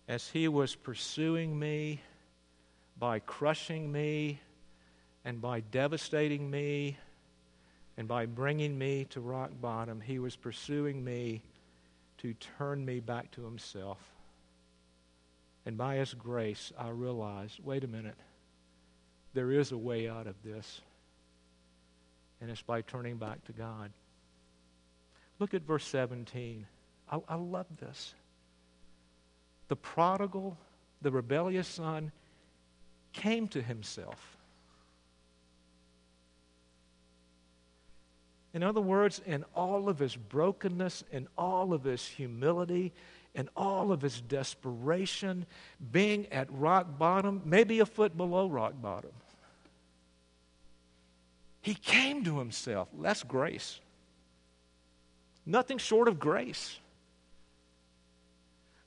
as 0.10 0.28
He 0.28 0.50
was 0.50 0.76
pursuing 0.76 1.58
me, 1.58 2.02
by 3.00 3.20
crushing 3.20 3.92
me, 3.92 4.40
and 5.24 5.42
by 5.42 5.60
devastating 5.60 6.50
me, 6.50 6.98
and 7.98 8.08
by 8.08 8.26
bringing 8.26 8.78
me 8.78 9.06
to 9.10 9.20
rock 9.20 9.52
bottom, 9.60 10.00
He 10.00 10.20
was 10.20 10.36
pursuing 10.36 11.04
me 11.04 11.42
to 12.20 12.34
turn 12.58 12.86
me 12.86 13.00
back 13.00 13.32
to 13.32 13.44
Himself. 13.44 14.00
And 15.66 15.78
by 15.78 15.98
His 15.98 16.14
grace, 16.14 16.72
I 16.78 16.90
realized 16.90 17.60
wait 17.64 17.84
a 17.84 17.88
minute 17.88 18.18
there 19.34 19.52
is 19.52 19.72
a 19.72 19.78
way 19.78 20.10
out 20.10 20.26
of 20.26 20.36
this, 20.44 20.82
and 22.42 22.50
it's 22.50 22.62
by 22.62 22.82
turning 22.82 23.18
back 23.18 23.44
to 23.46 23.52
God. 23.52 23.92
Look 25.40 25.54
at 25.54 25.62
verse 25.62 25.86
17. 25.86 26.66
I, 27.12 27.20
I 27.30 27.36
love 27.36 27.68
this. 27.80 28.16
The 29.68 29.76
prodigal, 29.76 30.58
the 31.02 31.12
rebellious 31.12 31.68
son, 31.68 32.12
came 33.18 33.48
to 33.50 33.62
himself. 33.62 34.38
In 38.54 38.64
other 38.64 38.82
words, 38.82 39.22
in 39.26 39.44
all 39.56 39.90
of 39.90 40.00
his 40.00 40.16
brokenness, 40.16 41.04
in 41.12 41.28
all 41.38 41.74
of 41.74 41.84
his 41.84 42.08
humility, 42.08 42.94
in 43.36 43.50
all 43.56 43.92
of 43.92 44.02
his 44.02 44.22
desperation, 44.22 45.46
being 45.92 46.26
at 46.32 46.48
rock 46.52 46.98
bottom, 46.98 47.42
maybe 47.46 47.80
a 47.80 47.86
foot 47.86 48.16
below 48.16 48.48
rock 48.48 48.74
bottom, 48.82 49.12
he 51.62 51.74
came 51.74 52.24
to 52.24 52.40
himself. 52.40 52.88
That's 53.00 53.24
grace. 53.24 53.80
Nothing 55.46 55.78
short 55.78 56.08
of 56.08 56.20
grace. 56.20 56.80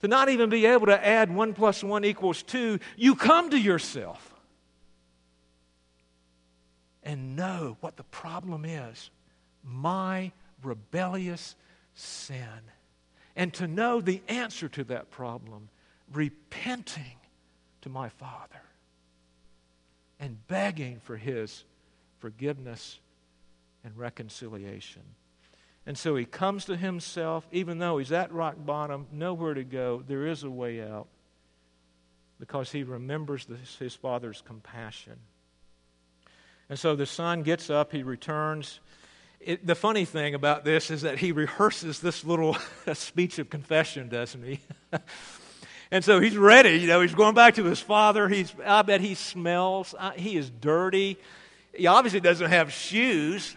To 0.02 0.08
not 0.08 0.28
even 0.28 0.48
be 0.48 0.66
able 0.66 0.86
to 0.86 1.06
add 1.06 1.34
one 1.34 1.52
plus 1.52 1.84
one 1.84 2.04
equals 2.04 2.42
two, 2.42 2.78
you 2.96 3.14
come 3.14 3.50
to 3.50 3.58
yourself 3.58 4.34
and 7.02 7.36
know 7.36 7.76
what 7.80 7.96
the 7.96 8.04
problem 8.04 8.64
is 8.64 9.10
my 9.62 10.32
rebellious 10.62 11.54
sin. 11.94 12.62
And 13.36 13.52
to 13.54 13.66
know 13.66 14.00
the 14.00 14.22
answer 14.28 14.68
to 14.70 14.84
that 14.84 15.10
problem, 15.10 15.68
repenting 16.12 17.16
to 17.82 17.88
my 17.88 18.08
Father 18.08 18.62
and 20.18 20.36
begging 20.48 21.00
for 21.00 21.16
His 21.16 21.64
forgiveness 22.18 22.98
and 23.84 23.96
reconciliation. 23.96 25.02
And 25.90 25.98
so 25.98 26.14
he 26.14 26.24
comes 26.24 26.66
to 26.66 26.76
himself, 26.76 27.44
even 27.50 27.80
though 27.80 27.98
he's 27.98 28.12
at 28.12 28.32
rock 28.32 28.54
bottom, 28.56 29.08
nowhere 29.10 29.54
to 29.54 29.64
go. 29.64 30.04
There 30.06 30.24
is 30.24 30.44
a 30.44 30.48
way 30.48 30.80
out 30.80 31.08
because 32.38 32.70
he 32.70 32.84
remembers 32.84 33.44
this, 33.46 33.74
his 33.74 33.96
father's 33.96 34.40
compassion. 34.40 35.16
And 36.68 36.78
so 36.78 36.94
the 36.94 37.06
son 37.06 37.42
gets 37.42 37.70
up, 37.70 37.90
he 37.90 38.04
returns. 38.04 38.78
It, 39.40 39.66
the 39.66 39.74
funny 39.74 40.04
thing 40.04 40.36
about 40.36 40.64
this 40.64 40.92
is 40.92 41.02
that 41.02 41.18
he 41.18 41.32
rehearses 41.32 41.98
this 41.98 42.22
little 42.24 42.56
speech 42.92 43.40
of 43.40 43.50
confession, 43.50 44.08
doesn't 44.08 44.44
he? 44.44 44.60
and 45.90 46.04
so 46.04 46.20
he's 46.20 46.36
ready. 46.36 46.76
You 46.76 46.86
know, 46.86 47.00
he's 47.00 47.16
going 47.16 47.34
back 47.34 47.56
to 47.56 47.64
his 47.64 47.80
father. 47.80 48.28
He's, 48.28 48.54
I 48.64 48.82
bet 48.82 49.00
he 49.00 49.16
smells. 49.16 49.92
Uh, 49.98 50.12
he 50.12 50.36
is 50.36 50.50
dirty. 50.50 51.18
He 51.74 51.88
obviously 51.88 52.20
doesn't 52.20 52.48
have 52.48 52.72
shoes. 52.72 53.56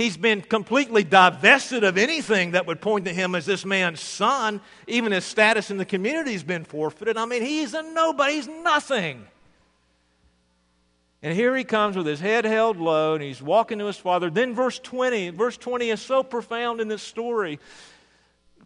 He's 0.00 0.16
been 0.16 0.40
completely 0.40 1.04
divested 1.04 1.84
of 1.84 1.98
anything 1.98 2.52
that 2.52 2.66
would 2.66 2.80
point 2.80 3.04
to 3.04 3.12
him 3.12 3.34
as 3.34 3.44
this 3.44 3.66
man's 3.66 4.00
son. 4.00 4.62
Even 4.86 5.12
his 5.12 5.26
status 5.26 5.70
in 5.70 5.76
the 5.76 5.84
community 5.84 6.32
has 6.32 6.42
been 6.42 6.64
forfeited. 6.64 7.18
I 7.18 7.26
mean, 7.26 7.42
he's 7.42 7.74
a 7.74 7.82
nobody, 7.82 8.36
he's 8.36 8.48
nothing. 8.48 9.26
And 11.22 11.34
here 11.34 11.54
he 11.54 11.64
comes 11.64 11.98
with 11.98 12.06
his 12.06 12.18
head 12.18 12.46
held 12.46 12.78
low 12.78 13.12
and 13.12 13.22
he's 13.22 13.42
walking 13.42 13.78
to 13.78 13.84
his 13.84 13.98
father. 13.98 14.30
Then, 14.30 14.54
verse 14.54 14.78
20. 14.78 15.30
Verse 15.30 15.58
20 15.58 15.90
is 15.90 16.00
so 16.00 16.22
profound 16.22 16.80
in 16.80 16.88
this 16.88 17.02
story. 17.02 17.60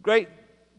Great 0.01 0.29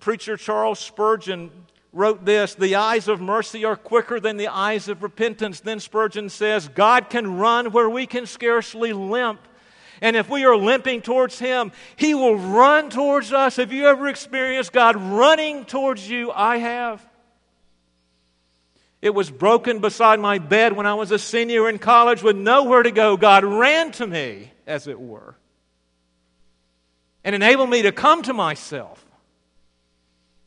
preacher 0.00 0.38
Charles 0.38 0.78
Spurgeon 0.78 1.50
wrote 1.92 2.24
this 2.24 2.54
The 2.54 2.76
eyes 2.76 3.08
of 3.08 3.20
mercy 3.20 3.66
are 3.66 3.76
quicker 3.76 4.20
than 4.20 4.38
the 4.38 4.48
eyes 4.48 4.88
of 4.88 5.02
repentance. 5.02 5.60
Then 5.60 5.80
Spurgeon 5.80 6.30
says, 6.30 6.68
God 6.68 7.10
can 7.10 7.36
run 7.36 7.72
where 7.72 7.90
we 7.90 8.06
can 8.06 8.24
scarcely 8.24 8.94
limp, 8.94 9.40
And 10.00 10.16
if 10.16 10.28
we 10.28 10.44
are 10.44 10.56
limping 10.56 11.02
towards 11.02 11.38
Him, 11.38 11.72
He 11.96 12.14
will 12.14 12.36
run 12.36 12.90
towards 12.90 13.32
us. 13.32 13.56
Have 13.56 13.72
you 13.72 13.86
ever 13.86 14.08
experienced 14.08 14.72
God 14.72 14.96
running 14.96 15.64
towards 15.64 16.08
you? 16.08 16.30
I 16.32 16.58
have. 16.58 17.06
It 19.02 19.14
was 19.14 19.30
broken 19.30 19.80
beside 19.80 20.20
my 20.20 20.38
bed 20.38 20.72
when 20.72 20.86
I 20.86 20.94
was 20.94 21.10
a 21.10 21.18
senior 21.18 21.68
in 21.68 21.78
college 21.78 22.22
with 22.22 22.36
nowhere 22.36 22.82
to 22.82 22.90
go. 22.90 23.16
God 23.16 23.44
ran 23.44 23.92
to 23.92 24.06
me, 24.06 24.50
as 24.66 24.86
it 24.86 24.98
were, 24.98 25.36
and 27.22 27.34
enabled 27.34 27.70
me 27.70 27.82
to 27.82 27.92
come 27.92 28.22
to 28.22 28.32
myself 28.32 29.04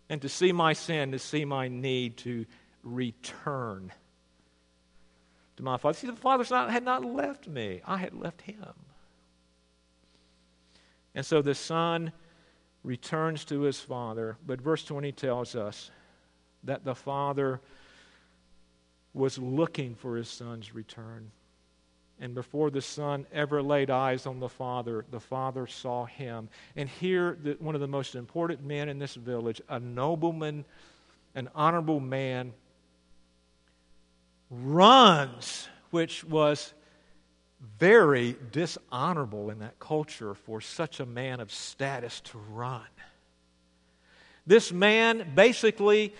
and 0.09 0.21
to 0.23 0.29
see 0.29 0.51
my 0.51 0.73
sin, 0.73 1.11
to 1.11 1.19
see 1.19 1.45
my 1.45 1.67
need 1.67 2.17
to 2.17 2.45
return 2.83 3.91
to 5.57 5.63
my 5.63 5.77
Father. 5.77 5.97
See, 5.97 6.07
the 6.07 6.13
Father 6.13 6.43
had 6.69 6.83
not 6.83 7.05
left 7.05 7.47
me, 7.47 7.81
I 7.85 7.97
had 7.97 8.13
left 8.13 8.41
him. 8.41 8.73
And 11.19 11.25
so 11.25 11.41
the 11.41 11.53
Son 11.53 12.13
returns 12.81 13.43
to 13.43 13.59
his 13.63 13.77
Father. 13.77 14.37
But 14.47 14.61
verse 14.61 14.85
20 14.85 15.11
tells 15.11 15.53
us 15.53 15.91
that 16.63 16.85
the 16.85 16.95
Father 16.95 17.59
was 19.13 19.37
looking 19.37 19.95
for 19.95 20.15
his 20.15 20.29
Son's 20.29 20.73
return. 20.73 21.29
And 22.21 22.33
before 22.33 22.69
the 22.71 22.81
Son 22.81 23.25
ever 23.33 23.61
laid 23.61 23.89
eyes 23.89 24.25
on 24.25 24.39
the 24.39 24.47
Father, 24.47 25.03
the 25.11 25.19
Father 25.19 25.67
saw 25.67 26.05
him. 26.05 26.47
And 26.77 26.87
here, 26.87 27.37
the, 27.43 27.57
one 27.59 27.75
of 27.75 27.81
the 27.81 27.87
most 27.89 28.15
important 28.15 28.63
men 28.63 28.87
in 28.87 28.97
this 28.97 29.15
village, 29.15 29.61
a 29.67 29.77
nobleman, 29.77 30.63
an 31.35 31.49
honorable 31.53 31.99
man, 31.99 32.53
runs, 34.49 35.67
which 35.91 36.23
was 36.23 36.73
very 37.79 38.35
dishonorable 38.51 39.49
in 39.49 39.59
that 39.59 39.79
culture 39.79 40.33
for 40.33 40.61
such 40.61 40.99
a 40.99 41.05
man 41.05 41.39
of 41.39 41.51
status 41.51 42.21
to 42.21 42.37
run. 42.37 42.81
This 44.47 44.71
man 44.71 45.33
basically 45.35 46.13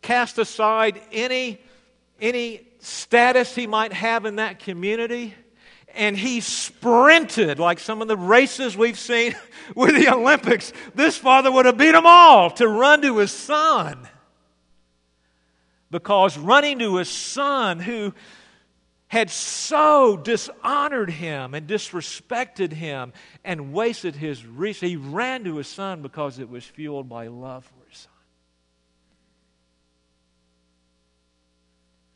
cast 0.00 0.38
aside 0.38 1.00
any, 1.12 1.60
any 2.20 2.66
status 2.80 3.54
he 3.54 3.66
might 3.66 3.92
have 3.92 4.24
in 4.24 4.36
that 4.36 4.58
community 4.58 5.34
and 5.94 6.16
he 6.16 6.40
sprinted 6.40 7.58
like 7.58 7.78
some 7.78 8.02
of 8.02 8.08
the 8.08 8.16
races 8.16 8.76
we've 8.76 8.98
seen 8.98 9.34
with 9.74 9.94
the 9.94 10.08
Olympics. 10.08 10.72
This 10.94 11.16
father 11.16 11.50
would 11.50 11.66
have 11.66 11.76
beat 11.76 11.92
them 11.92 12.06
all 12.06 12.50
to 12.52 12.66
run 12.66 13.02
to 13.02 13.18
his 13.18 13.30
son. 13.30 14.08
Because 15.90 16.38
running 16.38 16.78
to 16.78 16.96
his 16.96 17.10
son, 17.10 17.78
who 17.78 18.14
had 19.12 19.28
so 19.28 20.16
dishonored 20.16 21.10
him 21.10 21.52
and 21.52 21.68
disrespected 21.68 22.72
him 22.72 23.12
and 23.44 23.70
wasted 23.70 24.16
his 24.16 24.46
resources. 24.46 24.88
He 24.88 24.96
ran 24.96 25.44
to 25.44 25.56
his 25.56 25.66
son 25.66 26.00
because 26.00 26.38
it 26.38 26.48
was 26.48 26.64
fueled 26.64 27.10
by 27.10 27.26
love 27.26 27.66
for 27.66 27.90
his 27.90 27.98
son. 27.98 28.12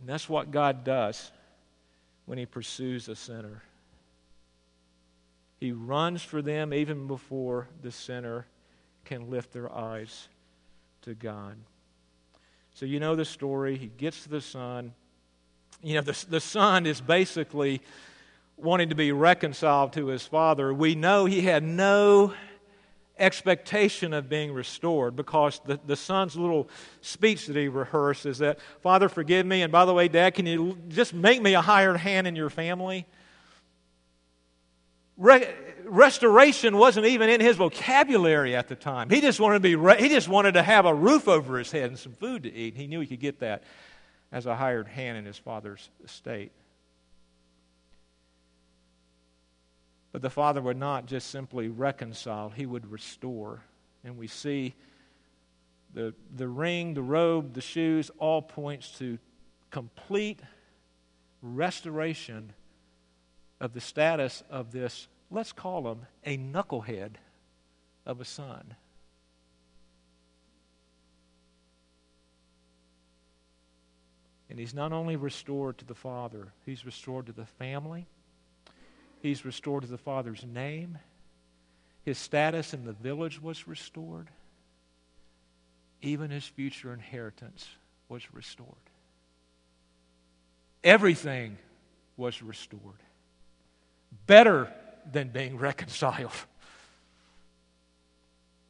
And 0.01 0.09
that's 0.09 0.27
what 0.27 0.51
God 0.51 0.85
does 0.85 1.31
when 2.25 2.39
he 2.39 2.47
pursues 2.47 3.11
a 3.11 3.15
sinner. 3.15 3.63
He 5.61 5.73
runs 5.73 6.23
for 6.23 6.41
them 6.41 6.73
even 6.73 7.09
before 7.09 7.69
the 7.83 7.93
sinner 7.93 8.47
can 9.05 9.29
lift 9.29 9.53
their 9.53 9.71
eyes 9.71 10.29
to 11.03 11.13
God. 11.13 11.59
So 12.73 12.87
you 12.87 13.01
know 13.01 13.17
the 13.17 13.27
story. 13.27 13.77
He 13.77 13.89
gets 13.89 14.23
to 14.23 14.31
the 14.31 14.41
son 14.41 14.95
you 15.83 15.95
know, 15.95 16.01
the, 16.01 16.27
the 16.29 16.41
son 16.41 16.87
is 16.87 17.01
basically 17.01 17.81
wanting 18.57 18.89
to 18.89 18.95
be 18.95 19.13
reconciled 19.13 19.93
to 19.95 20.07
his 20.07 20.27
father. 20.27 20.73
We 20.73 20.95
know 20.95 21.27
he 21.27 21.43
had 21.43 21.63
no 21.63 22.33
expectation 23.19 24.13
of 24.13 24.29
being 24.29 24.53
restored 24.53 25.17
because 25.17 25.61
the, 25.65 25.81
the 25.87 25.97
son's 25.97 26.37
little 26.37 26.69
speech 27.01 27.47
that 27.47 27.57
he 27.57 27.69
rehearsed 27.69 28.27
is 28.27 28.39
that, 28.39 28.59
Father, 28.83 29.09
forgive 29.09 29.47
me, 29.47 29.63
and 29.63 29.73
by 29.73 29.85
the 29.85 29.95
way, 29.95 30.09
Dad, 30.09 30.35
can 30.35 30.47
you 30.47 30.77
just 30.89 31.15
make 31.15 31.41
me 31.41 31.55
a 31.55 31.61
hired 31.61 31.97
hand 31.97 32.27
in 32.27 32.37
your 32.37 32.51
family? 32.51 33.07
Re- 35.17 35.49
restoration 35.85 36.77
wasn't 36.77 37.07
even 37.07 37.31
in 37.31 37.41
his 37.41 37.57
vocabulary 37.57 38.55
at 38.55 38.69
the 38.69 38.77
time. 38.77 39.09
He 39.09 39.23
just 39.23 39.41
wanted 39.41 39.57
to 39.57 39.61
be 39.61 39.77
re- 39.77 40.01
he 40.01 40.11
just 40.11 40.29
wanted 40.29 40.53
to 40.53 40.63
have 40.63 40.85
a 40.85 40.95
roof 40.95 41.27
over 41.27 41.59
his 41.59 41.71
head 41.71 41.89
and 41.89 41.99
some 41.99 42.13
food 42.13 42.43
to 42.43 42.53
eat. 42.53 42.77
He 42.77 42.87
knew 42.87 43.01
he 43.01 43.07
could 43.07 43.21
get 43.21 43.41
that 43.41 43.63
as 44.33 44.47
a 44.47 44.57
hired 44.57 44.89
hand 44.89 45.19
in 45.19 45.25
his 45.25 45.39
father's 45.39 45.89
estate. 46.05 46.53
But 50.13 50.23
the 50.23 50.31
father 50.31 50.63
would 50.63 50.79
not 50.79 51.07
just 51.07 51.31
simply 51.31 51.69
reconcile, 51.69 52.49
he 52.49 52.67
would 52.67 52.91
restore. 52.91 53.63
And 54.03 54.17
we 54.17 54.29
see 54.29 54.75
the, 55.93 56.15
the 56.35 56.49
ring, 56.49 56.95
the 56.95 57.03
robe, 57.03 57.55
the 57.55 57.61
shoes, 57.61 58.11
all 58.19 58.41
points 58.43 58.99
to 58.99 59.19
complete 59.71 60.41
restoration 61.43 62.53
of 63.61 63.73
the 63.73 63.81
status 63.81 64.43
of 64.51 64.73
this, 64.73 65.09
let's 65.31 65.53
call 65.53 65.91
him 65.91 66.07
a 66.25 66.37
knucklehead 66.37 67.13
of 68.05 68.21
a 68.21 68.25
son. 68.25 68.75
And 74.57 74.61
he's 74.63 74.73
not 74.73 74.91
only 74.91 75.17
restored 75.17 75.77
to 75.77 75.85
the 75.85 75.95
Father, 75.95 76.49
he's 76.65 76.87
restored 76.87 77.27
to 77.27 77.33
the 77.33 77.45
family, 77.45 78.07
he's 79.21 79.45
restored 79.45 79.83
to 79.83 79.91
the 79.91 79.99
Father's 79.99 80.47
name, 80.47 80.97
his 82.07 82.17
status 82.17 82.73
in 82.73 82.87
the 82.87 82.95
village 82.95 83.39
was 83.43 83.69
restored, 83.69 84.31
even 86.01 86.31
his 86.31 86.47
future 86.47 86.95
inheritance 86.95 87.69
was 88.09 88.33
restored. 88.33 88.71
Everything 90.83 91.59
was 92.17 92.43
restored. 92.43 93.03
Better 94.27 94.73
than 95.13 95.29
being 95.29 95.59
reconciled. 95.59 96.33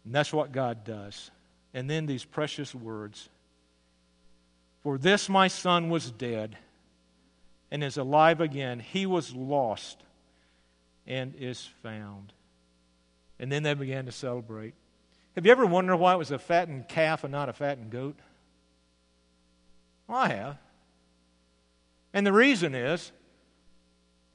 And 0.05 0.13
that's 0.13 0.33
what 0.33 0.51
God 0.51 0.83
does. 0.83 1.31
And 1.73 1.89
then 1.89 2.07
these 2.07 2.25
precious 2.25 2.75
words 2.75 3.29
for 4.87 4.99
this 4.99 5.29
my 5.29 5.49
son 5.49 5.91
was 5.91 6.13
dead 6.13 6.57
and 7.73 7.83
is 7.83 7.97
alive 7.97 8.41
again. 8.41 8.79
He 8.79 9.05
was 9.05 9.35
lost 9.35 10.01
and 11.09 11.35
is 11.35 11.69
found. 11.83 12.33
And 13.41 13.51
then 13.51 13.65
they 13.65 13.75
began 13.75 14.07
to 14.07 14.13
celebrate. 14.13 14.75
Have 15.35 15.45
you 15.45 15.51
ever 15.51 15.67
wondered 15.67 15.97
why 15.97 16.15
it 16.15 16.19
was 16.19 16.31
a 16.31 16.39
fattened 16.39 16.87
calf 16.87 17.25
and 17.25 17.33
not 17.33 17.49
a 17.49 17.53
fattened 17.53 17.91
goat? 17.91 18.17
Well, 20.07 20.19
I 20.19 20.29
have. 20.29 20.57
And 22.13 22.25
the 22.25 22.33
reason 22.33 22.77
is, 22.77 23.11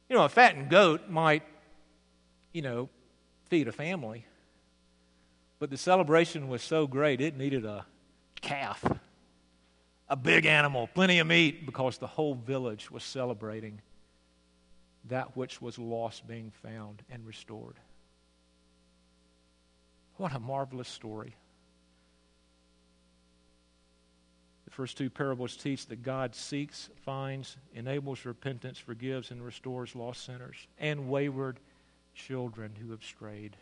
you 0.09 0.17
know, 0.17 0.25
a 0.25 0.29
fattened 0.29 0.69
goat 0.69 1.09
might, 1.09 1.43
you 2.51 2.61
know, 2.61 2.89
feed 3.45 3.69
a 3.69 3.71
family. 3.71 4.25
But 5.59 5.69
the 5.69 5.77
celebration 5.77 6.49
was 6.49 6.61
so 6.61 6.87
great, 6.87 7.21
it 7.21 7.37
needed 7.37 7.63
a 7.63 7.85
calf 8.41 8.83
a 10.11 10.15
big 10.17 10.45
animal, 10.45 10.87
plenty 10.93 11.19
of 11.19 11.27
meat, 11.27 11.65
because 11.65 11.97
the 11.97 12.05
whole 12.05 12.35
village 12.35 12.91
was 12.91 13.01
celebrating 13.01 13.81
that 15.07 15.37
which 15.37 15.61
was 15.61 15.79
lost 15.79 16.27
being 16.27 16.51
found 16.61 17.01
and 17.09 17.25
restored. 17.25 17.75
What 20.17 20.33
a 20.33 20.39
marvelous 20.39 20.89
story. 20.89 21.33
The 24.65 24.71
first 24.71 24.97
two 24.97 25.09
parables 25.09 25.55
teach 25.55 25.87
that 25.87 26.03
God 26.03 26.35
seeks, 26.35 26.89
finds, 27.05 27.55
enables 27.73 28.25
repentance, 28.25 28.77
forgives, 28.77 29.31
and 29.31 29.41
restores 29.41 29.95
lost 29.95 30.25
sinners 30.25 30.67
and 30.77 31.07
wayward 31.07 31.57
children 32.15 32.73
who 32.81 32.91
have 32.91 33.03
strayed. 33.03 33.55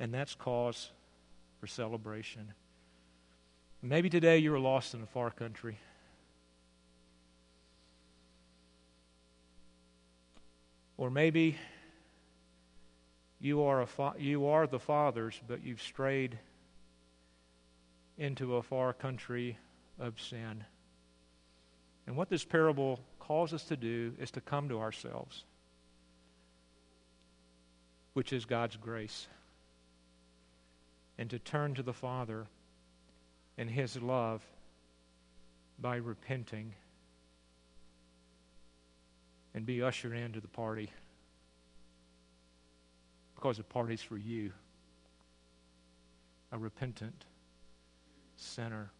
And 0.00 0.12
that's 0.12 0.34
cause 0.34 0.90
for 1.60 1.68
celebration. 1.68 2.54
Maybe 3.82 4.10
today 4.10 4.36
you 4.38 4.54
are 4.54 4.60
lost 4.60 4.92
in 4.92 5.02
a 5.02 5.06
far 5.06 5.30
country. 5.30 5.78
Or 10.98 11.10
maybe 11.10 11.56
you 13.40 13.62
are, 13.62 13.80
a 13.80 13.86
fa- 13.86 14.14
you 14.18 14.46
are 14.48 14.66
the 14.66 14.78
fathers, 14.78 15.40
but 15.48 15.64
you've 15.64 15.80
strayed 15.80 16.38
into 18.18 18.56
a 18.56 18.62
far 18.62 18.92
country 18.92 19.56
of 19.98 20.20
sin. 20.20 20.62
And 22.06 22.16
what 22.16 22.28
this 22.28 22.44
parable 22.44 23.00
calls 23.18 23.54
us 23.54 23.64
to 23.64 23.78
do 23.78 24.12
is 24.18 24.30
to 24.32 24.42
come 24.42 24.68
to 24.68 24.78
ourselves, 24.78 25.44
which 28.12 28.34
is 28.34 28.44
God's 28.44 28.76
grace, 28.76 29.26
and 31.16 31.30
to 31.30 31.38
turn 31.38 31.74
to 31.76 31.82
the 31.82 31.94
Father 31.94 32.46
in 33.60 33.68
His 33.68 34.00
love 34.00 34.42
by 35.78 35.96
repenting 35.96 36.72
and 39.52 39.66
be 39.66 39.82
ushered 39.82 40.16
into 40.16 40.40
the 40.40 40.48
party 40.48 40.88
because 43.34 43.58
the 43.58 43.62
party's 43.62 44.00
for 44.00 44.16
you, 44.16 44.50
a 46.52 46.58
repentant 46.58 47.26
sinner. 48.36 48.90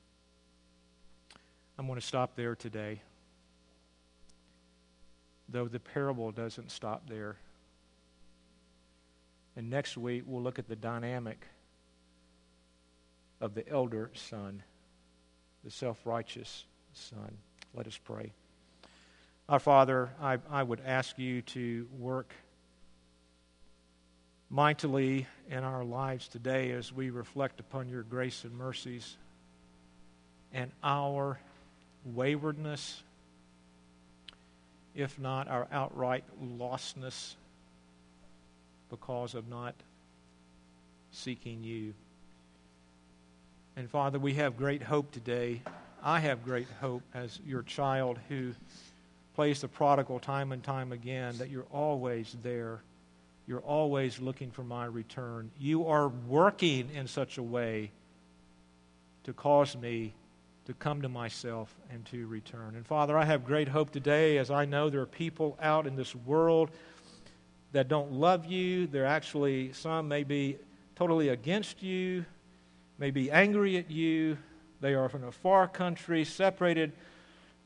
I'm 1.78 1.86
going 1.86 1.98
to 1.98 2.06
stop 2.06 2.36
there 2.36 2.54
today, 2.54 3.00
though 5.48 5.68
the 5.68 5.80
parable 5.80 6.32
doesn't 6.32 6.70
stop 6.70 7.08
there. 7.08 7.36
And 9.56 9.70
next 9.70 9.96
week, 9.96 10.24
we'll 10.26 10.42
look 10.42 10.58
at 10.58 10.68
the 10.68 10.76
dynamic 10.76 11.46
of 13.40 13.54
the 13.54 13.68
elder 13.68 14.10
son, 14.14 14.62
the 15.64 15.70
self 15.70 15.98
righteous 16.04 16.64
son. 16.92 17.36
Let 17.74 17.86
us 17.86 17.98
pray. 18.02 18.32
Our 19.48 19.58
Father, 19.58 20.10
I, 20.20 20.38
I 20.50 20.62
would 20.62 20.80
ask 20.84 21.18
you 21.18 21.42
to 21.42 21.88
work 21.98 22.32
mightily 24.48 25.26
in 25.48 25.64
our 25.64 25.84
lives 25.84 26.28
today 26.28 26.72
as 26.72 26.92
we 26.92 27.10
reflect 27.10 27.60
upon 27.60 27.88
your 27.88 28.02
grace 28.02 28.44
and 28.44 28.56
mercies 28.56 29.16
and 30.52 30.70
our 30.82 31.38
waywardness, 32.04 33.02
if 34.94 35.18
not 35.18 35.48
our 35.48 35.68
outright 35.70 36.24
lostness 36.42 37.34
because 38.88 39.34
of 39.34 39.48
not 39.48 39.74
seeking 41.12 41.62
you. 41.62 41.94
And 43.76 43.88
Father, 43.88 44.18
we 44.18 44.34
have 44.34 44.56
great 44.56 44.82
hope 44.82 45.12
today. 45.12 45.62
I 46.02 46.20
have 46.20 46.44
great 46.44 46.68
hope 46.80 47.02
as 47.14 47.38
your 47.46 47.62
child 47.62 48.18
who 48.28 48.52
plays 49.34 49.60
the 49.60 49.68
prodigal 49.68 50.18
time 50.18 50.52
and 50.52 50.62
time 50.62 50.92
again 50.92 51.38
that 51.38 51.50
you're 51.50 51.66
always 51.70 52.36
there 52.42 52.80
you're 53.50 53.58
always 53.58 54.20
looking 54.20 54.52
for 54.52 54.62
my 54.62 54.84
return. 54.84 55.50
You 55.58 55.88
are 55.88 56.06
working 56.06 56.88
in 56.94 57.08
such 57.08 57.36
a 57.36 57.42
way 57.42 57.90
to 59.24 59.32
cause 59.32 59.76
me 59.76 60.12
to 60.66 60.74
come 60.74 61.02
to 61.02 61.08
myself 61.08 61.74
and 61.90 62.06
to 62.06 62.28
return. 62.28 62.76
And 62.76 62.86
Father, 62.86 63.18
I 63.18 63.24
have 63.24 63.44
great 63.44 63.66
hope 63.66 63.90
today 63.90 64.38
as 64.38 64.52
I 64.52 64.66
know 64.66 64.88
there 64.88 65.00
are 65.00 65.06
people 65.06 65.58
out 65.60 65.88
in 65.88 65.96
this 65.96 66.14
world 66.14 66.70
that 67.72 67.88
don't 67.88 68.12
love 68.12 68.46
you. 68.46 68.86
They're 68.86 69.04
actually, 69.04 69.72
some 69.72 70.06
may 70.06 70.22
be 70.22 70.56
totally 70.94 71.30
against 71.30 71.82
you, 71.82 72.24
may 73.00 73.10
be 73.10 73.30
angry 73.30 73.78
at 73.78 73.90
you. 73.90 74.36
They 74.80 74.94
are 74.94 75.08
from 75.08 75.24
a 75.24 75.32
far 75.32 75.66
country, 75.66 76.24
separated 76.24 76.92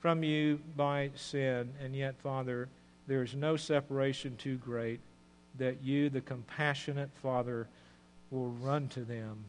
from 0.01 0.23
you 0.23 0.61
by 0.77 1.11
sin. 1.17 1.73
And 1.83 1.95
yet, 1.95 2.15
Father, 2.23 2.69
there 3.09 3.23
is 3.23 3.35
no 3.35 3.57
separation 3.57 4.37
too 4.37 4.57
great 4.57 5.01
that 5.59 5.83
you, 5.83 6.09
the 6.09 6.21
compassionate 6.21 7.11
Father, 7.21 7.67
will 8.31 8.51
run 8.63 8.89
to 8.89 9.01
them 9.01 9.45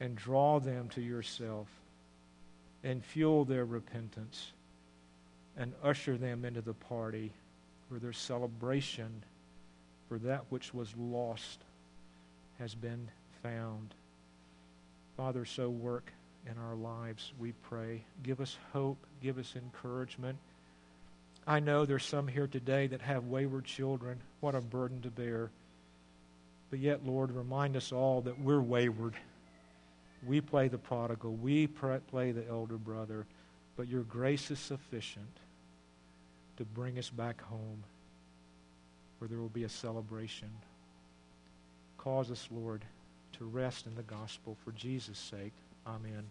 and 0.00 0.16
draw 0.16 0.60
them 0.60 0.88
to 0.90 1.00
yourself 1.00 1.66
and 2.82 3.04
fuel 3.04 3.44
their 3.44 3.64
repentance 3.64 4.52
and 5.56 5.72
usher 5.82 6.16
them 6.16 6.44
into 6.44 6.60
the 6.60 6.74
party 6.74 7.32
where 7.88 8.00
their 8.00 8.12
celebration 8.12 9.22
for 10.08 10.18
that 10.18 10.44
which 10.50 10.74
was 10.74 10.92
lost 10.96 11.60
has 12.58 12.74
been 12.74 13.08
found. 13.42 13.94
Father, 15.16 15.44
so 15.44 15.68
work 15.68 16.12
in 16.50 16.58
our 16.58 16.74
lives, 16.74 17.32
we 17.38 17.52
pray. 17.52 18.02
Give 18.22 18.40
us 18.40 18.56
hope, 18.72 18.98
give 19.22 19.38
us 19.38 19.54
encouragement. 19.56 20.38
I 21.46 21.60
know 21.60 21.84
there's 21.84 22.04
some 22.04 22.26
here 22.26 22.46
today 22.46 22.86
that 22.88 23.02
have 23.02 23.24
wayward 23.24 23.64
children. 23.64 24.20
What 24.40 24.54
a 24.54 24.60
burden 24.60 25.02
to 25.02 25.10
bear. 25.10 25.50
But 26.70 26.80
yet, 26.80 27.06
Lord, 27.06 27.30
remind 27.30 27.76
us 27.76 27.92
all 27.92 28.22
that 28.22 28.40
we're 28.40 28.60
wayward. 28.60 29.14
We 30.26 30.40
play 30.40 30.68
the 30.68 30.78
prodigal, 30.78 31.34
we 31.34 31.66
play 31.66 32.32
the 32.32 32.48
elder 32.48 32.78
brother, 32.78 33.26
but 33.76 33.88
your 33.88 34.02
grace 34.02 34.50
is 34.50 34.58
sufficient 34.58 35.36
to 36.56 36.64
bring 36.64 36.98
us 36.98 37.10
back 37.10 37.42
home 37.42 37.84
where 39.18 39.28
there 39.28 39.38
will 39.38 39.48
be 39.48 39.64
a 39.64 39.68
celebration. 39.68 40.48
Cause 41.98 42.30
us, 42.30 42.48
Lord, 42.50 42.84
to 43.38 43.44
rest 43.44 43.86
in 43.86 43.94
the 43.94 44.02
gospel 44.02 44.56
for 44.64 44.72
Jesus' 44.72 45.18
sake. 45.18 45.52
Amen. 45.86 46.30